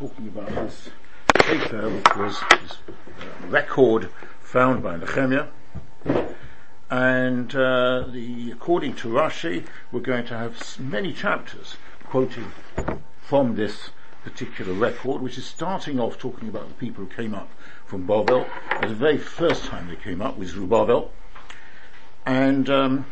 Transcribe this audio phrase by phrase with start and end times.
[0.00, 0.88] talking about this
[1.34, 4.08] paper, which was this uh, record
[4.40, 5.48] found by Nehemiah.
[6.90, 12.50] And uh, the, according to Rashi, we're going to have many chapters quoting
[13.20, 13.90] from this
[14.24, 17.50] particular record, which is starting off talking about the people who came up
[17.84, 18.46] from Babel.
[18.80, 21.12] The very first time they came up was Zerubbabel.
[22.24, 23.04] And um,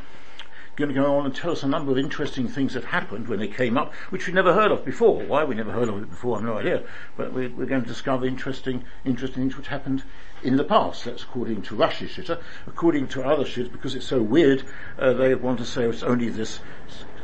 [0.78, 3.40] going to go on and tell us a number of interesting things that happened when
[3.40, 5.22] they came up, which we never heard of before.
[5.24, 6.84] Why we never heard of it before, I've no idea.
[7.16, 10.04] But we're, we're going to discover interesting, interesting things which happened
[10.42, 11.04] in the past.
[11.04, 12.40] That's according to Rashi Shitta.
[12.68, 14.62] According to other Shittas, because it's so weird,
[14.98, 16.60] uh, they want to say it's only this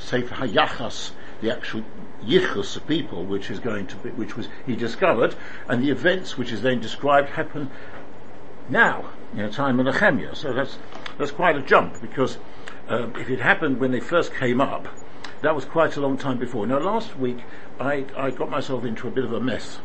[0.01, 1.85] Sefer Hayachas, the actual
[2.25, 5.37] yichus of people, which is going to be, which was he discovered,
[5.69, 7.71] and the events which is then described happen
[8.69, 10.35] now, in a time of Nehemiah.
[10.35, 10.79] So that's
[11.19, 12.39] that's quite a jump because
[12.89, 14.89] um, if it happened when they first came up,
[15.43, 16.67] that was quite a long time before.
[16.67, 17.39] Now, last week
[17.79, 19.79] I, I got myself into a bit of a mess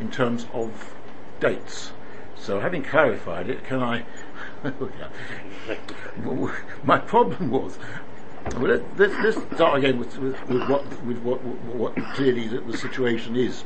[0.00, 0.94] in terms of
[1.40, 1.92] dates.
[2.36, 4.04] So, having clarified it, can I?
[6.84, 7.78] my problem was.
[8.56, 12.76] Well, let's, let's start again with, with, with, what, with what, what clearly the, the
[12.76, 13.64] situation is.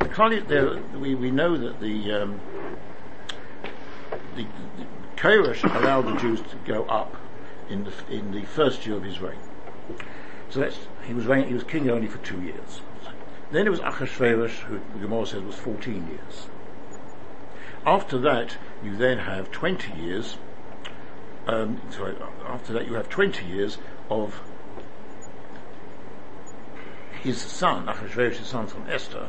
[0.00, 2.40] The, we, we know that the, um,
[4.34, 4.44] the,
[4.76, 4.86] the
[5.64, 7.16] allowed the Jews to go up
[7.72, 9.38] in the, in the first year of his reign.
[10.50, 12.82] So that's, he was reign, he was king only for two years.
[13.50, 16.46] Then it was Achashverosh, who the Gemara says was 14 years.
[17.84, 20.36] After that, you then have 20 years,
[21.46, 24.40] um, sorry, after that you have 20 years of
[27.22, 29.28] his son, Achashverosh's son from Esther,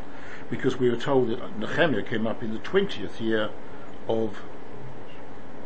[0.50, 3.50] because we were told that Nehemiah came up in the 20th year
[4.08, 4.42] of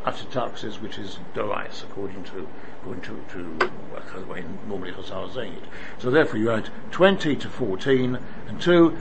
[0.07, 2.47] Artaxerxes, which is Darius, according to
[2.79, 5.63] according to, to well, the way normally Chazal is saying it.
[5.99, 8.97] So therefore you add 20 to 14 and 2,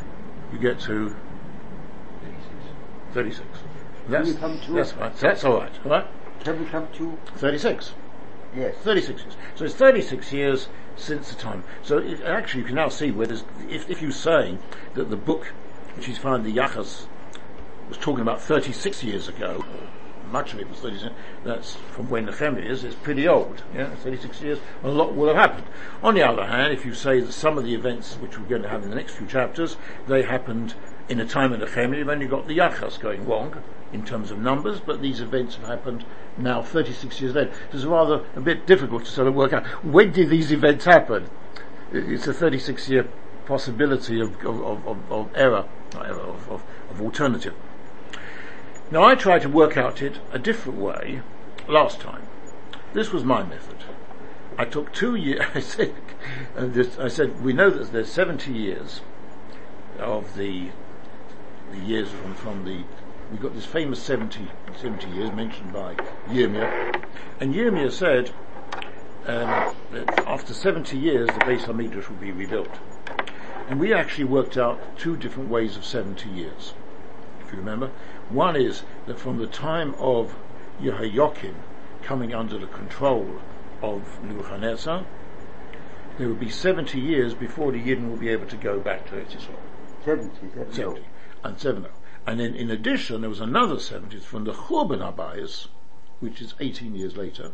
[0.52, 1.14] you get to
[3.14, 3.46] 36.
[4.08, 5.16] That's, that's right.
[5.16, 6.06] That's alright, alright?
[6.42, 7.16] Can we come to?
[7.36, 7.94] 36.
[8.56, 8.74] Yes.
[8.82, 9.36] 36 years.
[9.54, 11.62] So it's 36 years since the time.
[11.82, 14.58] So it, actually you can now see where there's, if, if you say
[14.94, 15.52] that the book,
[15.94, 17.06] which is found the Yachas,
[17.88, 19.64] was talking about 36 years ago,
[20.30, 21.14] much of it was 36,
[21.44, 25.28] that's from when the family is, it's pretty old, yeah, 36 years, a lot will
[25.28, 25.66] have happened.
[26.02, 28.62] On the other hand, if you say that some of the events which we're going
[28.62, 29.76] to have in the next few chapters,
[30.06, 30.74] they happened
[31.08, 34.30] in a time in the family when you got the Yachas going wrong, in terms
[34.30, 36.04] of numbers, but these events have happened
[36.36, 37.52] now 36 years later.
[37.72, 41.28] It's rather a bit difficult to sort of work out when did these events happen.
[41.92, 43.08] It's a 36 year
[43.46, 47.54] possibility of, of, of, of error, of, of alternative.
[48.88, 51.20] Now I tried to work out it a different way
[51.66, 52.28] last time.
[52.92, 53.78] This was my method.
[54.56, 55.94] I took two years, I said,
[56.56, 59.00] this, I said, we know that there's 70 years
[59.98, 60.68] of the,
[61.72, 62.84] the years from, from the,
[63.32, 64.46] we got this famous 70,
[64.80, 65.94] 70 years mentioned by
[66.28, 67.02] Yirmiyah,
[67.40, 68.30] and Yirmiyah said,
[69.26, 72.78] um, that after 70 years the Beis Hamidrash will be rebuilt.
[73.68, 76.72] And we actually worked out two different ways of 70 years,
[77.46, 77.90] if you remember.
[78.28, 80.34] One is that from the time of
[80.80, 81.54] Yehoiakim
[82.02, 83.40] coming under the control
[83.82, 85.04] of Nebuchadnezzar,
[86.18, 89.20] there would be 70 years before the Yidden will be able to go back to
[89.20, 89.60] Israel.
[90.04, 90.72] 70, 70.
[90.72, 91.04] 70.
[91.44, 91.88] And 70.
[92.26, 95.68] And then in addition, there was another 70 from the Churban Abayas,
[96.20, 97.52] which is 18 years later.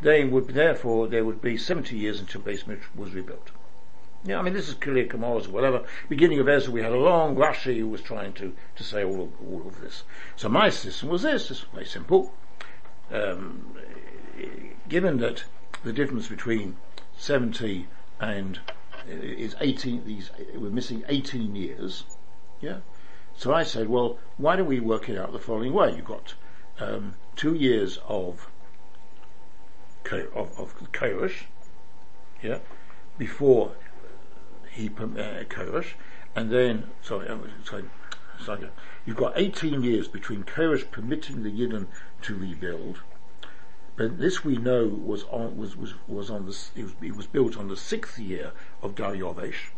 [0.00, 3.50] They would, therefore, there would be 70 years until Beis was rebuilt.
[4.24, 5.84] Yeah, I mean, this is clear Kamaras or whatever.
[6.08, 9.22] Beginning of Ezra, we had a long Rashi who was trying to, to say all
[9.22, 10.02] of, all of this.
[10.34, 11.50] So my system was this.
[11.50, 12.32] It's very simple.
[13.12, 13.76] Um,
[14.88, 15.44] given that
[15.84, 16.76] the difference between
[17.16, 17.86] 70
[18.20, 18.58] and
[19.08, 22.04] uh, is 18, these, we're missing 18 years,
[22.60, 22.78] yeah?
[23.36, 25.94] So I said, well, why don't we work it out the following way?
[25.94, 26.34] You've got,
[26.80, 28.50] um, two years of,
[30.10, 31.44] of, of Kairosh,
[32.42, 32.58] yeah,
[33.16, 33.72] before
[34.78, 35.94] he uh, Koresh,
[36.36, 37.26] and then sorry,
[37.64, 37.84] sorry,
[38.40, 38.70] sorry,
[39.04, 41.88] you've got 18 years between Koresh permitting the Yidden
[42.22, 43.00] to rebuild.
[43.96, 47.26] But this we know was on was was was on the it was, it was
[47.26, 49.72] built on the sixth year of Daryovesh.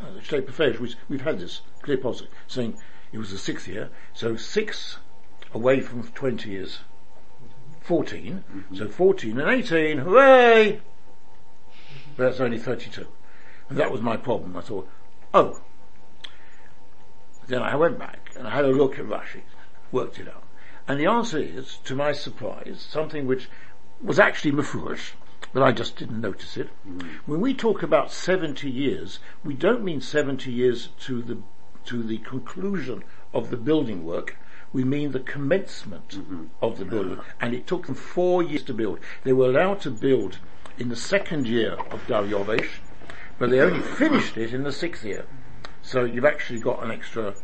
[0.00, 2.78] Uh, the State Profesh, we've had this clear policy saying
[3.12, 4.96] it was the sixth year, so six
[5.52, 6.78] away from 20 years
[7.82, 8.74] 14, mm-hmm.
[8.74, 10.80] so 14 and 18, hooray!
[12.16, 13.06] But that's only 32.
[13.70, 14.56] And that was my problem.
[14.56, 14.88] I thought,
[15.32, 15.62] oh.
[17.46, 19.42] Then I went back and I had a look at Rashi,
[19.92, 20.42] worked it out.
[20.88, 23.48] And the answer is, to my surprise, something which
[24.02, 25.12] was actually mafurish,
[25.52, 26.68] but I just didn't notice it.
[26.86, 27.30] Mm-hmm.
[27.30, 31.38] When we talk about 70 years, we don't mean 70 years to the,
[31.84, 34.36] to the conclusion of the building work.
[34.72, 36.46] We mean the commencement mm-hmm.
[36.60, 37.20] of the building.
[37.40, 38.98] And it took them four years to build.
[39.22, 40.38] They were allowed to build
[40.76, 42.80] in the second year of Daryovesh,
[43.40, 45.24] but they only finished it in the sixth year.
[45.82, 47.34] So you've actually got an extra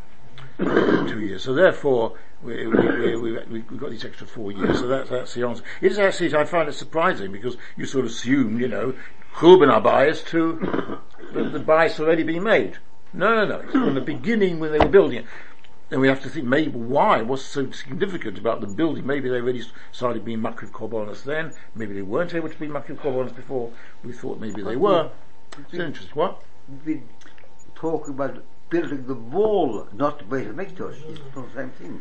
[0.59, 1.43] two years.
[1.43, 4.79] So therefore, we, we, we, we've got these extra four years.
[4.79, 5.65] So that's, that's the answer.
[5.81, 8.95] It is actually, I find it surprising because you sort of assume, you know,
[9.37, 11.01] Churban Abayas to
[11.33, 12.77] the, the bias already been made.
[13.15, 13.61] No, no, no.
[13.61, 15.27] It's from the beginning when they were building it.
[15.91, 19.07] And we have to think maybe why, what's so significant about the building?
[19.07, 19.63] Maybe they already
[19.93, 23.71] started being Makriv Korbanos then, maybe they weren't able to be Makriv Korbanos before,
[24.03, 25.11] we thought maybe they were.
[25.59, 26.15] It's interesting.
[26.15, 26.43] What?
[26.85, 27.03] We
[27.75, 31.09] talk about building the wall, not the Beit HaMikdash.
[31.09, 32.01] It's not the same thing.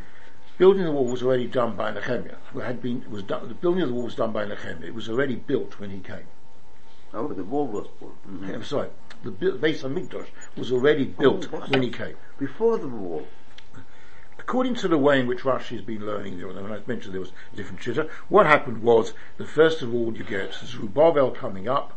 [0.57, 2.36] Building the wall was already done by Nehemiah.
[2.56, 4.88] It had been, was done, the building of the wall was done by Nehemiah.
[4.88, 6.28] It was already built when he came.
[7.13, 8.16] Oh, the wall was built.
[8.28, 8.54] Mhm.
[8.54, 8.90] I'm sorry.
[9.24, 12.16] The Beis HaMikdash was already built Oh, when he came.
[12.38, 13.28] Before the wall.
[14.38, 17.31] According to the way in which Rashi has been learning, when I mentioned there was
[17.54, 21.94] a different chitter, what happened was that first of all you get Zerubbabel coming up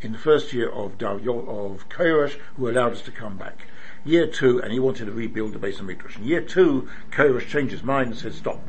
[0.00, 3.66] in the first year of Dar- of Koresh, who allowed us to come back.
[4.04, 6.16] Year two, and he wanted to rebuild the Beis HaMikdash.
[6.18, 8.60] In year two, Koresh changed his mind and said stop,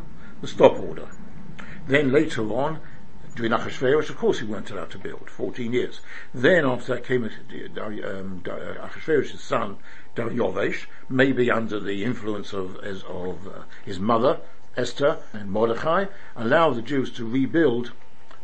[0.42, 1.08] the stop order.
[1.88, 2.80] Then later on,
[3.36, 6.02] during Achashverosh, of course, he weren't allowed to build, 14 years.
[6.34, 7.30] Then after that came
[7.76, 9.78] Dar- um, Dar- Achashverosh's son,
[10.16, 14.40] Daryovesh, maybe under the influence of, as, of uh, his mother,
[14.76, 16.06] Esther, and Mordechai,
[16.36, 17.92] allowed the Jews to rebuild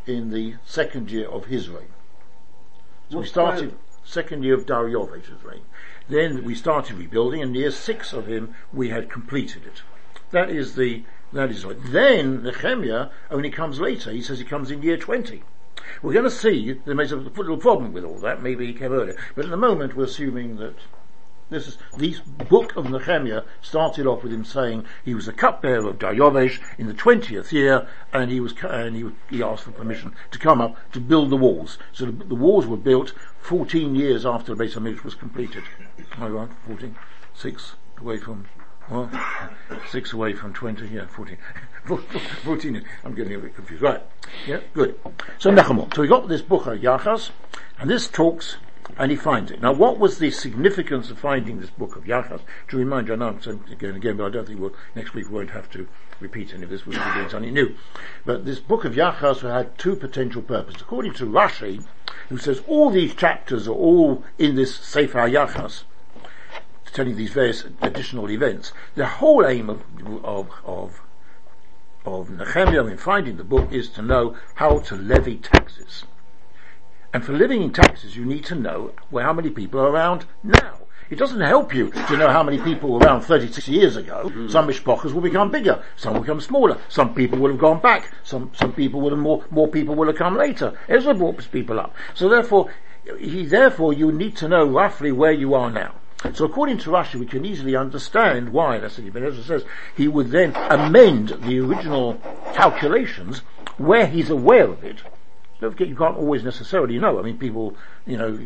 [0.05, 1.87] in the second year of his reign.
[3.09, 5.61] So we started second year of Daryovesh's reign.
[6.07, 9.81] Then we started rebuilding, and year six of him we had completed it.
[10.31, 11.03] That is the
[11.33, 11.77] that is right.
[11.83, 14.11] Then Nehemiah only comes later.
[14.11, 15.43] He says he comes in year twenty.
[16.01, 18.41] We're going to see there may be a little problem with all that.
[18.41, 20.75] Maybe he came earlier, but at the moment we're assuming that
[21.49, 25.87] this is this book of Nehemiah started off with him saying he was the cupbearer
[25.87, 30.13] of Daryovesh in the twentieth year, and he was and he, he asked for permission
[30.31, 31.77] to come up to build the walls.
[31.93, 35.63] So the, the walls were built fourteen years after the Beis Hamikdash was completed.
[36.17, 36.49] I right?
[36.65, 36.95] Fourteen,
[37.33, 38.47] six away from.
[38.89, 39.09] Well,
[39.89, 41.37] six away from 20, yeah, 14.
[42.43, 43.81] 14, I'm getting a bit confused.
[43.81, 43.99] Right,
[44.45, 44.99] yeah, good.
[45.39, 47.31] So Nehemiah, so we got this book of Yachas,
[47.79, 48.57] and this talks
[48.97, 49.61] and he finds it.
[49.61, 52.41] Now, what was the significance of finding this book of Yachas?
[52.69, 55.13] To remind you, I know I'm saying again again, but I don't think we'll, next
[55.13, 55.87] week we won't have to
[56.19, 56.85] repeat any of this.
[56.85, 57.75] We'll be doing something new.
[58.25, 60.81] But this book of Yachas had two potential purposes.
[60.81, 61.85] According to Rashi,
[62.29, 65.83] who says all these chapters are all in this Sefer Yachas,
[66.93, 68.71] telling these various additional events.
[68.95, 69.83] The whole aim of,
[70.23, 71.01] of, of
[72.05, 76.03] of Nehemiah in finding the book is to know how to levy taxes.
[77.15, 80.79] And for living in taxes, you need to know how many people are around now.
[81.09, 84.29] It doesn't help you to know how many people were around 36 years ago.
[84.35, 84.51] Mm.
[84.51, 88.11] Some mishpachas will become bigger, some will become smaller, some people will have gone back,
[88.25, 90.77] some, some people will have more, more people will have come later.
[90.89, 91.95] Ezra brought people up.
[92.15, 92.69] So therefore,
[93.17, 95.95] he, therefore you need to know roughly where you are now.
[96.33, 99.63] So according to Rashi, we can easily understand why, that's what Ibn Ezra says,
[99.95, 102.15] he would then amend the original
[102.53, 103.39] calculations
[103.77, 105.01] where he's aware of it.
[105.59, 107.19] Don't forget, you can't always necessarily know.
[107.19, 107.75] I mean, people,
[108.05, 108.37] you know,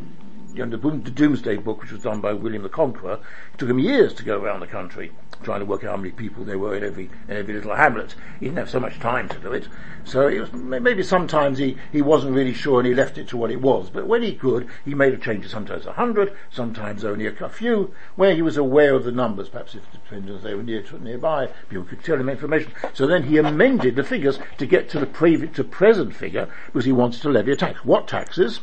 [0.59, 3.19] you know, the, Domesday Book, which was done by William the Conqueror,
[3.53, 5.11] it took him years to go around the country
[5.43, 8.13] trying to work out how many people there were in every in every little hamlet.
[8.39, 9.67] He didn't have so much time to do it,
[10.03, 13.37] so it was maybe sometimes he, he wasn't really sure and he left it to
[13.37, 13.89] what it was.
[13.89, 15.45] But when he could, he made a change.
[15.45, 19.49] of Sometimes a hundred, sometimes only a, few, where he was aware of the numbers.
[19.49, 22.73] Perhaps if depending if they were near to, nearby, people could tell him information.
[22.93, 26.85] So then he amended the figures to get to the pre- to present figure because
[26.85, 27.85] he wanted to levy a tax.
[27.85, 28.59] What taxes?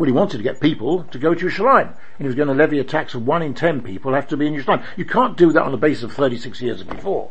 [0.00, 1.88] Well, he wanted to get people to go to Yerushalayim.
[1.88, 4.36] And he was going to levy a tax of one in ten people have to
[4.38, 4.82] be in Yerushalayim.
[4.96, 7.30] You can't do that on the basis of 36 years before.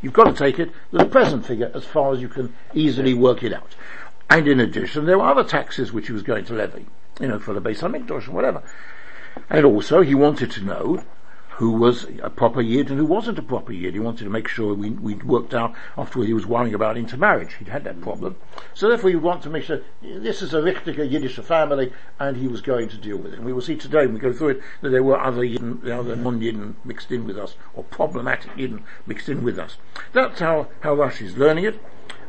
[0.00, 3.14] You've got to take it to the present figure as far as you can easily
[3.14, 3.74] work it out.
[4.30, 6.86] And in addition, there were other taxes which he was going to levy,
[7.18, 8.62] you know, for the base Beis HaMikdash and whatever.
[9.50, 11.02] And also, he wanted to know
[11.56, 13.94] who was a proper yid and who wasn't a proper yid.
[13.94, 17.54] He wanted to make sure we, we worked out afterwards he was worrying about intermarriage.
[17.54, 18.34] He'd had that problem.
[18.74, 22.36] So therefore he would want to make sure this is a richtige Yiddish family and
[22.36, 23.36] he was going to deal with it.
[23.36, 25.88] And we will see today when we go through it that there were other Yidden,
[25.88, 29.76] other non-Yidden mixed in with us or problematic Yidden mixed in with us.
[30.12, 31.80] That's how, how Rashi is learning it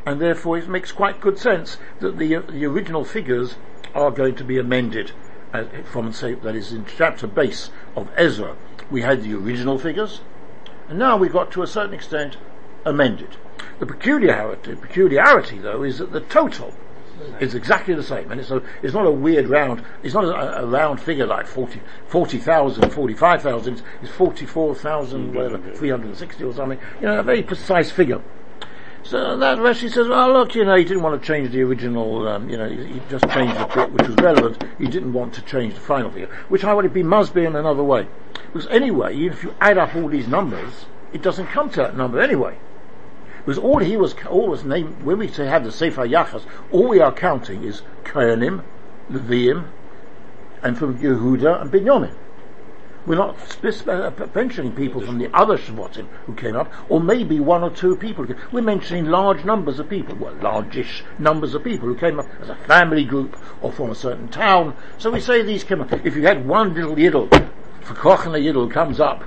[0.06, 3.56] and therefore it makes quite good sense that the, the original figures
[3.96, 5.14] are going to be amended
[5.56, 8.58] Uh, from say that is in chapter base of Ezra.
[8.92, 10.20] We had the original figures,
[10.90, 12.36] and now we've got to a certain extent
[12.84, 13.38] amended.
[13.80, 16.74] The peculiarity, peculiarity though is that the total
[17.40, 19.82] is exactly the same, and it's a, it's not a weird round.
[20.04, 23.74] It's not a, a round figure like 40 40,000, 45,000.
[23.74, 25.36] It's, it's 44,000, mm-hmm.
[25.38, 26.80] whatever, 360 or something.
[27.00, 28.22] You know, a very precise figure.
[29.06, 32.28] So that Rashi says, well, look, you know, he didn't want to change the original,
[32.28, 34.64] um, you know, he, just changed the bit which was relevant.
[34.80, 37.56] He didn't want to change the final figure, which I would be must be in
[37.56, 38.08] another way.
[38.52, 42.20] Because anyway, if you add up all these numbers, it doesn't come to that number
[42.20, 42.58] anyway.
[43.38, 46.88] Because all he was, all was named, when we say have the Sefer Yachas, all
[46.88, 48.64] we are counting is Kohanim,
[49.12, 49.68] Leviim,
[50.64, 52.16] and from Yehuda and Binyamin.
[53.06, 53.38] We're not
[53.88, 57.96] uh, mentioning people from the other Shvatim who came up, or maybe one or two
[57.96, 58.26] people.
[58.52, 62.50] We're mentioning large numbers of people, well, largish numbers of people who came up as
[62.50, 64.76] a family group or from a certain town.
[64.98, 65.94] So we say these came up.
[65.94, 67.30] If you had one little Yidl,
[67.82, 69.24] for Koch and a Yidl comes up,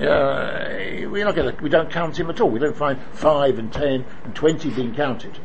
[0.00, 2.50] uh, we're not to, we don't count him at all.
[2.50, 5.38] We don't find five and ten and twenty being counted.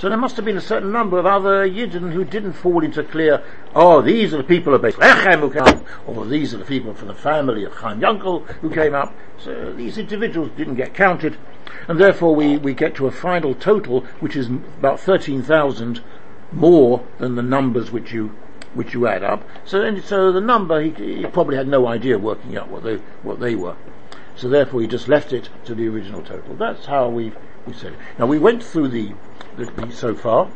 [0.00, 3.04] So there must have been a certain number of other Yidden who didn't fall into
[3.04, 6.64] clear, oh, these are the people of Beit who came up, or these are the
[6.64, 9.14] people from the family of Chaim Yankel who came up.
[9.36, 11.36] So these individuals didn't get counted,
[11.86, 16.00] and therefore we, we get to a final total which is about 13,000
[16.50, 18.34] more than the numbers which you
[18.72, 19.46] which you add up.
[19.66, 22.96] So then, so the number he, he probably had no idea working out what they
[23.22, 23.76] what they were.
[24.34, 26.54] So therefore, he just left it to the original total.
[26.54, 27.32] That's how we
[27.66, 27.98] we said it.
[28.18, 29.12] Now we went through the
[29.90, 30.48] so far,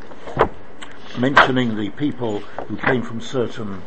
[1.19, 3.83] mentioning the people who came from certain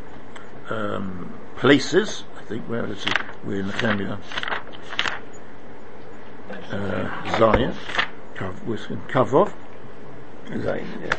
[0.69, 2.23] um, places.
[2.37, 3.17] I think where is it?
[3.43, 4.19] We're in the Kenya.
[6.71, 7.73] Uh, Zion,
[8.35, 9.53] Kavov.
[10.61, 11.15] Zion, yeah.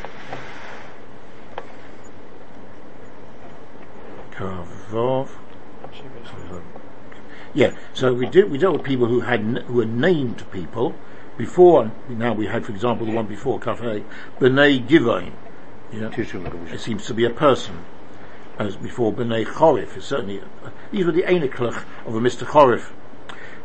[4.30, 5.28] Kavov.
[7.54, 10.95] Yeah, so we did we dealt with people who had who were named people
[11.38, 14.04] before, now we had, for example, the one before, Kafei,
[14.38, 15.33] B'nai Givain.
[15.90, 17.85] Yeah, it seems to be a person.
[18.59, 20.42] As before, B'nai Chorif is certainly,
[20.90, 22.45] these were the Eniklach of a Mr.
[22.45, 22.90] Chorif.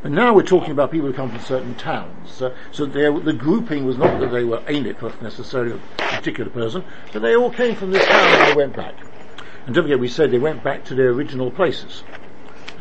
[0.04, 2.32] And now we're talking about people who come from certain towns.
[2.32, 7.36] So the grouping was not that they were Eniklach necessarily a particular person, but they
[7.36, 8.96] all came from this town and they went back.
[9.66, 12.04] And don't forget, we said they went back to their original places.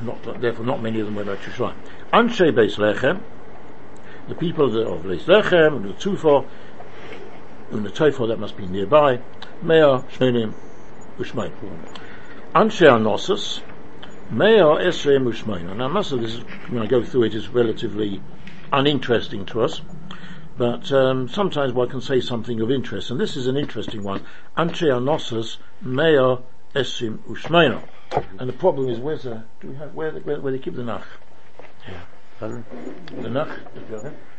[0.03, 1.77] Not, therefore, not many of them went back to Shrine.
[2.13, 3.21] Anshe Beis Lechem,
[4.29, 6.47] the people of, Leis Lechem, and the Tufor,
[7.71, 9.21] and the Tofo that must be nearby,
[9.63, 10.55] Mea, Shnenim,
[11.19, 11.53] Ushmain.
[12.55, 13.61] Anshe Anosus,
[14.31, 15.77] Mea, Esreim, Ushmain.
[15.77, 16.37] Now, most of this,
[16.69, 18.21] when I go through it, is relatively
[18.73, 19.81] uninteresting to us,
[20.57, 24.25] but um, sometimes one can say something of interest, and this is an interesting one.
[24.57, 26.43] Anshe Anosus, Mea,
[26.75, 27.83] Esim, Ushmain.
[28.39, 30.85] And the problem is, where's the, do we have, where, where, where they keep the
[30.85, 31.07] Nach?
[31.89, 32.01] Yeah.
[32.43, 33.61] The Nach.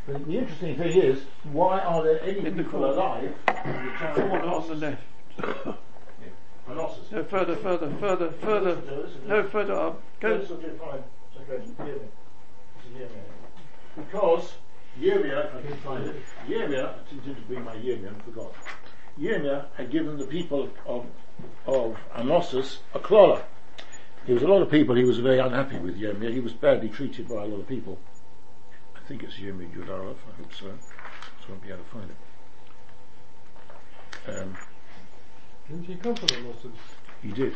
[0.06, 4.32] But the interesting thing is, why are there any in people alive in the town?
[4.42, 5.04] on the left.
[6.66, 6.88] No,
[7.30, 8.78] further, further, further, further.
[9.28, 10.02] No, further up.
[10.22, 10.38] Go.
[13.98, 14.54] Because
[15.00, 16.16] Yirmiyah, if I can find it,
[16.48, 18.54] Yirmiyah, I intended to bring my Yirmiyah and forgot.
[19.20, 21.06] Yirmiyah had given the people of,
[21.68, 23.44] of Anossus a clolla.
[24.26, 26.32] There was a lot of people he was very unhappy with Yirmiyah.
[26.34, 28.00] He was badly treated by a lot of people.
[28.96, 30.66] I think it's Yirmiyah Yudarov, I hope so.
[30.66, 32.18] So I won't be able to find it.
[34.30, 34.58] Um,
[35.68, 36.78] Didn't he come from the Muslims?
[37.22, 37.54] He did.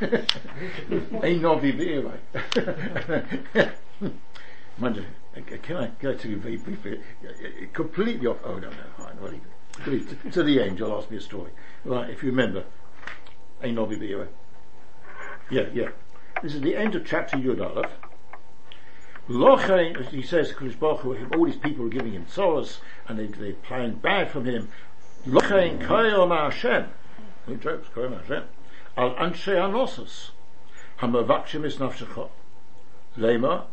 [1.24, 2.02] Ain't not be there,
[4.78, 5.04] Mind you,
[5.36, 8.70] uh, can I, can I tell you very briefly, uh, uh, completely off, oh no,
[8.70, 9.32] no, fine, well,
[9.72, 11.52] please, to the angel, ask me a story.
[11.84, 12.64] Right, if you remember,
[13.64, 14.28] Ain't not be there.
[15.50, 15.88] Yeah, yeah.
[16.42, 17.90] This is the end of chapter Yud Aleph.
[19.28, 24.30] Lochein, he says, all these people are giving him solace and they, they plan bad
[24.30, 24.68] from him.
[25.26, 26.90] Lochein kayom Hashem.
[27.46, 28.44] He jokes, kayom Hashem.
[28.96, 30.30] Al anshe anosus.
[31.00, 32.28] Hamavakshim is nafshecha.
[33.16, 33.64] Lema.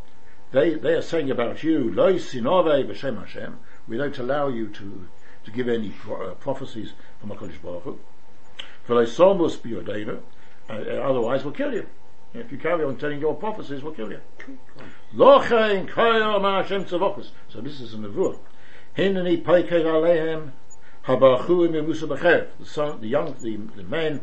[0.51, 3.59] They, they are saying about you, Loi sinove b'shem Hashem.
[3.87, 5.07] We don't allow you to,
[5.45, 7.99] to give any pro- uh, prophecies from HaKadosh Baruch Hu.
[8.87, 10.21] V'loi somus b'yodeinu.
[10.71, 11.85] Uh, otherwise we'll kill you.
[12.33, 14.21] If you carry on telling your prophecies, we'll kill you.
[15.17, 15.39] So
[17.61, 18.39] this is a nevuah.
[18.97, 20.51] Hinani paikei alehem
[21.05, 22.47] habachuim emusa b'chev.
[22.57, 24.21] The son, the young, the, the men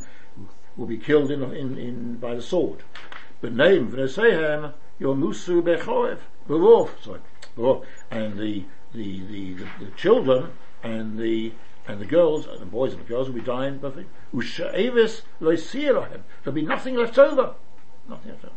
[0.78, 2.82] will be killed in, in, in by the sword.
[3.42, 6.88] But name v'nesehem your musu bechoev b'rov.
[7.02, 7.20] Sorry.
[8.10, 8.64] And the
[8.94, 10.52] the, the the the children
[10.82, 11.52] and the
[11.88, 14.10] and the girls, and the boys and the girls will be dying perfect.
[14.34, 15.22] Usha'evis.
[15.40, 17.54] There'll be nothing left over.
[18.08, 18.54] Nothing left over.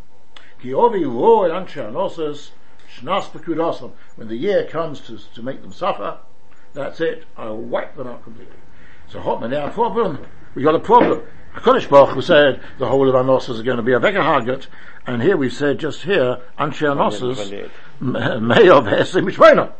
[0.61, 2.51] Kiovi roar ansha anosas
[2.99, 6.17] shnas When the year comes to, to make them suffer,
[6.73, 7.23] that's it.
[7.37, 8.55] I'll wipe them out completely.
[9.07, 10.25] So Hotman, now a problem.
[10.53, 11.23] We got a problem.
[11.55, 14.19] HaKadosh Baruch Hu said the whole of our nosses are going to be a Vega
[14.19, 14.67] Hagat,
[15.05, 17.69] and here we've said just here, Anshe Anosses,
[17.99, 19.73] Me'ov Hesim Mishmena.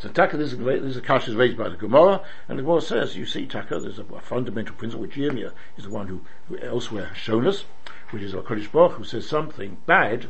[0.00, 3.24] So Taka, this is, a kasha raised by the Gemara, and the Gemara says, you
[3.24, 7.06] see Taka, there's a, a fundamental principle which Yirmiyah is the one who, who elsewhere
[7.06, 7.64] has shown us,
[8.10, 10.26] which is HaKadosh Baruch Hu says something bad,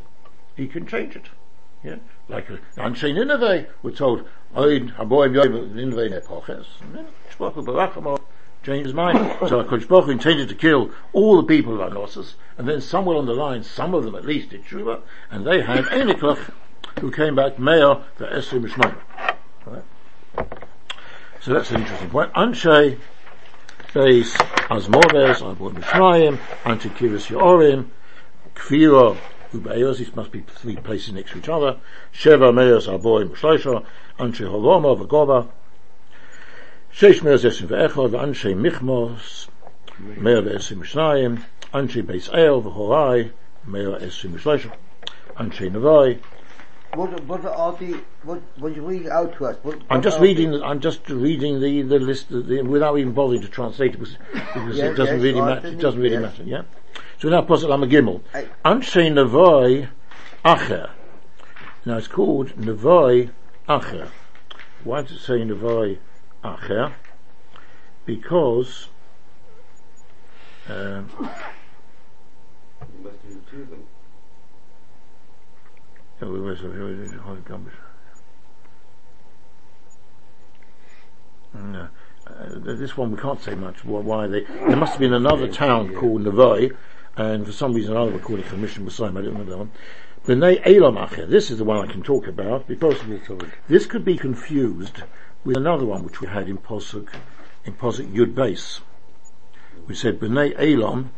[0.55, 1.29] he can change it.
[1.83, 1.95] Yeah?
[2.29, 6.65] Like Anshe Nineveh were told, Oid Haboim Yoim Nineveh Nepoches.
[7.39, 8.21] Baruch Hu Barachamo
[8.63, 9.17] changed his mind.
[9.47, 13.17] so HaKadosh Baruch Hu intended to kill all the people of Anossus, and then somewhere
[13.17, 16.51] on the line, some of them at least did Tshuva, and they had Eniklach,
[16.99, 18.95] who came back mayor for Esrim Mishmaim.
[19.65, 19.83] Right?
[21.41, 22.33] So that's an interesting point.
[22.33, 22.97] Anshe
[23.93, 24.31] Beis
[24.69, 27.87] Azmoves, Abot Mishmaim, Antikiris Yorim,
[28.55, 29.17] Kfiro,
[29.53, 31.77] Ubayos, these must be three places next to each other.
[32.13, 33.85] Sheva Meos Aboim Shloisha,
[34.17, 35.49] Anshe Holoma, Vagova,
[36.93, 39.47] Sheish Meos Esim Ve'echod, Anshe Michmos,
[39.99, 43.31] Meo Ve'esim Mishnayim, Anshe Beis El, V'horai,
[43.65, 44.71] Meo Esim Shloisha,
[45.37, 46.19] Anshe Nevai,
[46.95, 49.57] What, what are the, what, what you reading out to us?
[49.63, 50.51] What, I'm just reading.
[50.51, 53.99] the- I'm just reading the the list the, the, without even bothering to translate it
[53.99, 55.67] because, because Yes, it doesn't yes, really matter.
[55.67, 56.37] It doesn't really yes.
[56.37, 56.43] matter.
[56.43, 56.63] Yeah.
[57.19, 58.21] So now Pasuk Lama Gimel.
[58.33, 59.87] I- Anshe Nevoi
[60.43, 60.89] Acher.
[61.85, 63.29] Now it's called Nevoi
[63.69, 64.09] Acher.
[64.83, 65.97] Why does it say Nevoi
[66.43, 66.91] Acher?
[68.05, 68.89] Because.
[70.67, 71.09] Um,
[76.27, 77.71] where's the- where's the- hold on.
[81.53, 81.87] No.
[82.27, 85.47] Uh, this one we can't say much wh- why they there must have been another
[85.47, 86.71] town called Nevai
[87.17, 89.57] and for some reason or other we're calling it Commission Messiah, I don't remember that
[89.57, 89.71] one.
[90.25, 92.97] B'nai Elam Acher, this is the one I can talk about because
[93.67, 95.01] this could be confused
[95.43, 97.09] with another one which we had in Posuk,
[97.65, 98.79] in Posuk Yud Base.
[99.87, 101.11] We said B'nai Elam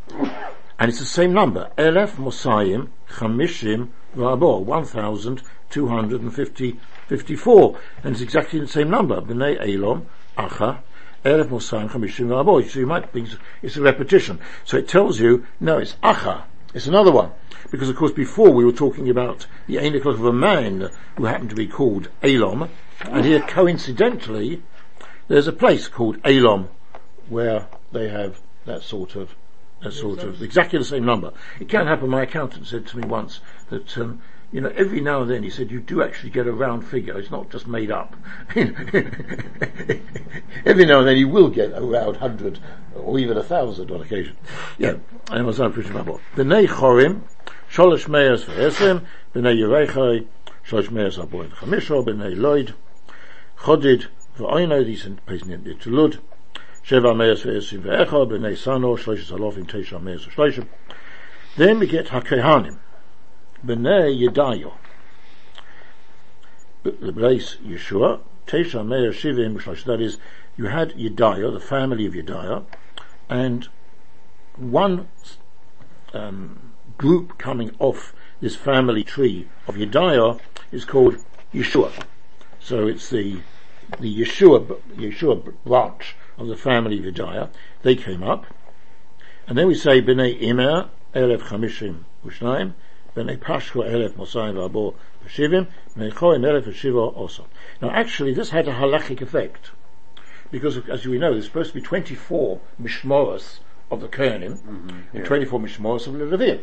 [0.80, 7.80] and it's the same number, Elef Mosayim Chamishim Rabor, 1,250, 54.
[8.04, 10.80] And it's exactly the same number, B'nai Elam, Acha,
[11.26, 12.70] Elef Mosayim Chamishim Rabor.
[12.70, 13.30] So you might think
[13.62, 14.40] it's a repetition.
[14.66, 16.44] So it tells you, no, it's Acha.
[16.74, 17.32] It's another one.
[17.70, 21.52] Because of course before we were talking about the Enoch of a man who happened
[21.52, 22.70] to be called Elam,
[23.02, 24.64] and here coincidentally,
[25.28, 26.70] there's a place called Elam
[27.30, 29.36] where they have that sort of
[29.84, 31.32] that sort of exactly the same number.
[31.60, 32.10] It can happen.
[32.10, 35.50] My accountant said to me once that um, you know every now and then he
[35.50, 37.18] said you do actually get a round figure.
[37.18, 38.16] It's not just made up.
[38.56, 39.04] every
[40.86, 42.60] now and then you will get a round hundred
[42.96, 44.38] or even a thousand on occasion.
[44.78, 44.96] Yeah,
[45.30, 47.22] I was not pretty about B'nei Chorim,
[47.72, 50.26] Sholosh v'Esem, B'nei
[50.66, 52.74] Sholosh v'Chamisho, B'nei
[53.58, 54.08] Chodid
[56.86, 60.68] Sheva Meas v'Esim v'Echa, B'nei Sano, Shlosh Alofim, Tesha Meas v'Shloshim.
[61.56, 62.78] Then we get HaKehanim,
[63.66, 64.74] B'nei Yedayo,
[66.84, 69.86] the place Yeshua, Tesha Meas Shivim v'Shlosh.
[69.86, 70.18] That is,
[70.58, 72.66] you had Yedaya, the family of Yedaya,
[73.30, 73.70] and
[74.58, 75.08] one
[76.14, 80.38] um, group coming off this family tree of Yedaya
[80.74, 81.18] is called
[81.54, 81.92] Yeshua.
[82.60, 83.40] So it's the
[84.00, 87.50] the Yeshua Yeshua branch of the family of Yedaya.
[87.82, 88.46] They came up,
[89.48, 92.74] and then we say Bnei Imer Elef Chamishim Ushnaim,
[93.16, 95.68] Bnei Pashko Elef Mosayim V'Abor V'Shivim,
[95.98, 97.46] Bnei Choim Elef V'Shiva also.
[97.82, 99.72] Now, actually, this had a halachic effect
[100.52, 105.18] because, as we know, there's supposed to be 24 mishmoras of the Kohanim mm-hmm.
[105.18, 106.62] and 24 mishmoras of the Levim.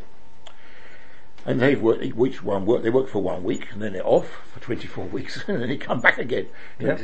[1.47, 4.29] And they work, each one work, they work for one week and then they're off
[4.53, 6.47] for 24 weeks and then they come back again.
[6.79, 6.97] Yeah?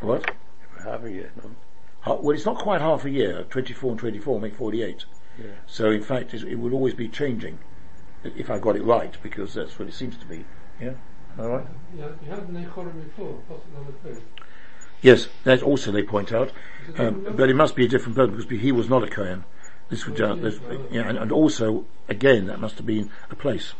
[0.00, 0.30] What?
[0.82, 1.50] Half a year, no?
[2.16, 3.44] Well, it's not quite half a year.
[3.48, 5.04] 24 and 24 make 48.
[5.38, 5.46] Yeah.
[5.66, 7.58] So in fact, it will always be changing,
[8.24, 10.44] if I got it right, because that's what it seems to be.
[10.80, 10.94] Yeah?
[11.38, 11.66] Alright?
[11.96, 13.38] Yeah, you had Bnei Chorim before,
[13.74, 14.20] number two.
[15.00, 16.52] Yes, that also they point out.
[16.96, 19.44] Um, but it must be a different person because he was not a Kohen.
[19.88, 20.58] This would, uh, this,
[20.90, 23.74] yeah, and, and also, again, that must have been a place.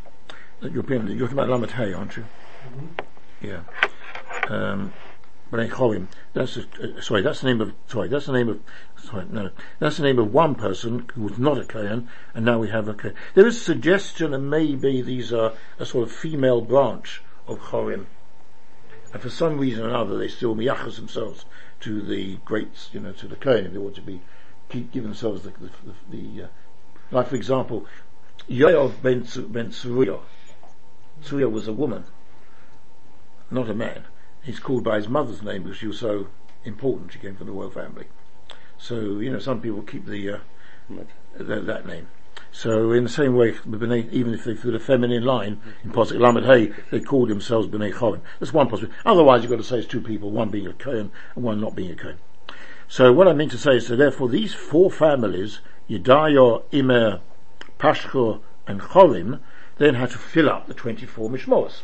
[0.60, 2.24] That You're, being, you're talking about Lamed Hay, aren't you?
[2.68, 3.04] Mhm.
[3.40, 3.60] Yeah.
[4.48, 4.92] Um,
[5.52, 6.08] Chorim.
[6.32, 7.20] That's a, uh, sorry.
[7.20, 8.08] That's the name of sorry.
[8.08, 8.60] That's the name of
[8.96, 9.26] sorry.
[9.30, 12.68] No, that's the name of one person who was not a Kohen, and now we
[12.68, 13.14] have a Kohen.
[13.34, 18.06] There is a suggestion that maybe these are a sort of female branch of Chorim,
[19.12, 21.44] and for some reason or another they still miyachas themselves
[21.80, 23.74] to the greats, you know, to the Kohen.
[23.74, 24.22] They ought to be
[24.70, 25.70] give themselves the the,
[26.10, 26.48] the, uh,
[27.10, 27.86] like for example,
[28.48, 30.20] Yoav ben ben Tzuria.
[31.22, 32.04] Tzuria was a woman,
[33.50, 34.04] not a man.
[34.42, 36.26] He's called by his mother's name because she was so
[36.64, 37.12] important.
[37.12, 38.06] She came from the royal family.
[38.76, 40.38] So, you know, some people keep the, uh,
[41.36, 42.08] that, that name.
[42.50, 46.44] So in the same way, even if they threw the feminine line in Pasuk Lamed
[46.44, 48.20] Hey, they called themselves B'nai Chavin.
[48.40, 48.98] That's one possibility.
[49.06, 51.74] Otherwise, you've got to say it's two people, one being a Kohen and one not
[51.74, 52.18] being a Kohen.
[52.88, 57.20] So what I mean to say is that therefore these four families, Yedaya, Imer,
[57.78, 59.40] Pashchor, and Chorim,
[59.78, 61.80] then had to fill up the 24 Mishmoros.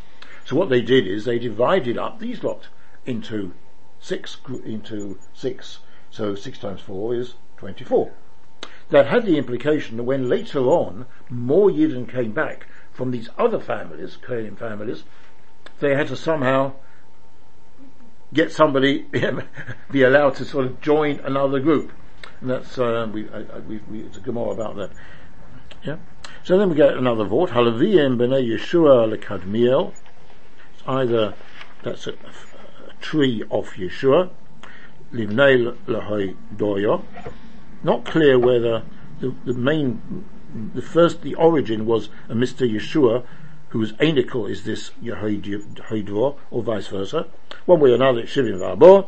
[0.49, 2.69] So what they did is they divided up these lot
[3.05, 3.53] into
[3.99, 5.77] six, into six.
[6.09, 8.11] So six times four is 24
[8.89, 13.59] that had the implication that when later on more Yidden came back from these other
[13.59, 15.03] families, Kohen families,
[15.81, 16.73] they had to somehow
[18.33, 19.05] get somebody,
[19.91, 21.91] be allowed to sort of join another group.
[22.41, 24.89] And that's, uh, we, I, I, we, we, it's a Gemara about that.
[25.83, 25.97] Yeah?
[26.43, 29.93] So then we get another vort, Halaviyim b'nei Yeshua lekadmiel.
[30.79, 31.33] It's either,
[31.83, 34.29] that's a, a tree of Yeshua,
[35.13, 37.03] limnei lahoy doyo,
[37.83, 38.83] not clear whether
[39.19, 40.23] the, the main,
[40.73, 42.69] the first, the origin was a Mr.
[42.69, 43.25] Yeshua,
[43.69, 47.27] whose anical is this Yehoidor, or vice versa.
[47.65, 49.07] One way or another, it's Shivim V'Abor.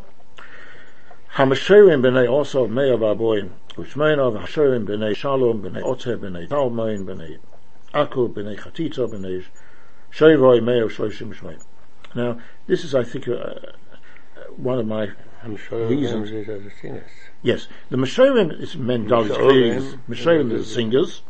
[1.35, 7.37] Hamashirim b'nei also Meir V'Aboim, Ushmeina V'Hashirim b'nei Shalom, b'nei Oter, b'nei Talmoin, b'nei
[7.93, 9.45] Akul, b'nei Chatita, b'nei
[10.11, 11.63] Shevoi, Meir, Shloshim, Shmeina.
[12.13, 13.61] Now, this is, I think, uh, uh
[14.57, 15.09] one of my
[15.43, 16.29] i'm reasons.
[17.41, 19.97] Yes, the Meshorim is men knowledge clearly.
[20.09, 21.23] Meshorim is the singers,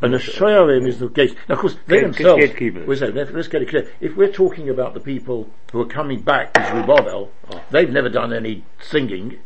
[0.00, 1.34] and the Shoyarim is the gates.
[1.48, 2.40] Now, of course, they Gate- themselves.
[2.40, 3.00] gatekeepers.
[3.00, 3.90] Let's, let's get it clear.
[4.00, 7.30] If we're talking about the people who are coming back to Zerubbabel,
[7.70, 9.38] they've never done any singing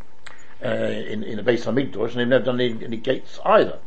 [0.64, 3.78] uh, in in the Beis Hamikdash, and they've never done any, any gates either.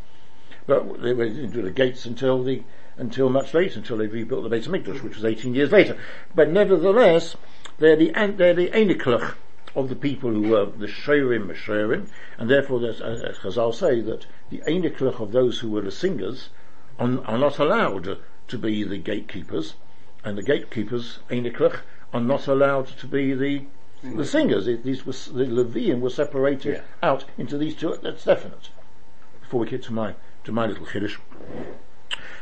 [0.67, 2.63] But they were didn't do the gates until the
[2.99, 5.97] until much later, until they rebuilt the Beis Hamikdash, which was 18 years later.
[6.35, 7.35] But nevertheless,
[7.79, 8.69] they're the they're the
[9.75, 14.25] of the people who were the Shorim Meshorim, and therefore, as as Chazal say, that
[14.49, 16.49] the Eniklach of those who were the singers
[16.99, 19.75] are, are not allowed to be the gatekeepers,
[20.23, 21.81] and the gatekeepers, Eniklach,
[22.13, 23.65] are not allowed to be the
[24.03, 24.67] the singers.
[24.67, 26.81] It, these were, the Levium were separated Yeah.
[27.09, 27.97] out into these two.
[28.01, 28.69] That's definite.
[29.41, 31.17] Before we get to my to my little kiddush.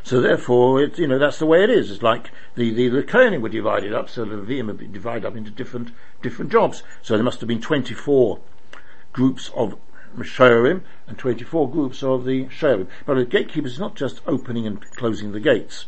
[0.04, 1.92] So therefore, you know, that's the way it is.
[1.92, 5.26] It's like the, the, the Kohanim were divided up, so the Levium would be divided
[5.26, 6.84] up into different, different jobs.
[7.02, 8.40] So there must have been 24
[9.12, 9.78] groups of
[10.16, 12.88] Meshorim and 24 groups of the Shorim.
[13.06, 15.86] But the gatekeepers is not just opening and closing the gates.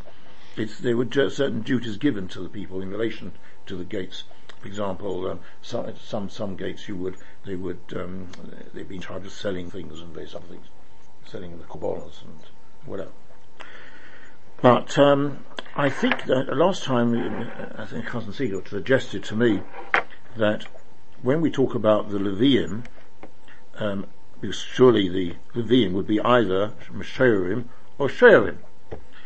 [0.56, 3.32] It's, there were certain duties given to the people in relation
[3.66, 4.24] to the gates.
[4.60, 7.16] For example, um, some, some, some gates you would,
[7.46, 8.28] they would, um,
[8.74, 10.66] they'd be in charge of selling things and various other things.
[11.24, 12.40] Selling the korbanos and
[12.84, 13.12] whatever.
[14.62, 15.44] But um,
[15.74, 19.62] I think that last time, uh, I think Cousin Siegel suggested to me
[20.36, 20.66] that
[21.22, 22.84] when we talk about the Levium,
[23.76, 24.06] um,
[24.40, 27.64] because surely the Levium would be either Meshorim
[27.98, 28.58] or Sherim.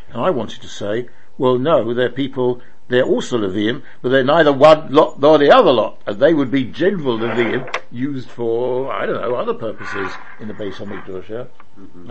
[0.09, 4.53] And I wanted to say, well no, they're people, they're also Levium, but they're neither
[4.53, 5.99] one lot nor the other lot.
[6.05, 10.53] And they would be general Levium used for, I don't know, other purposes in the
[10.53, 11.45] base Beis HaMikdash, yeah?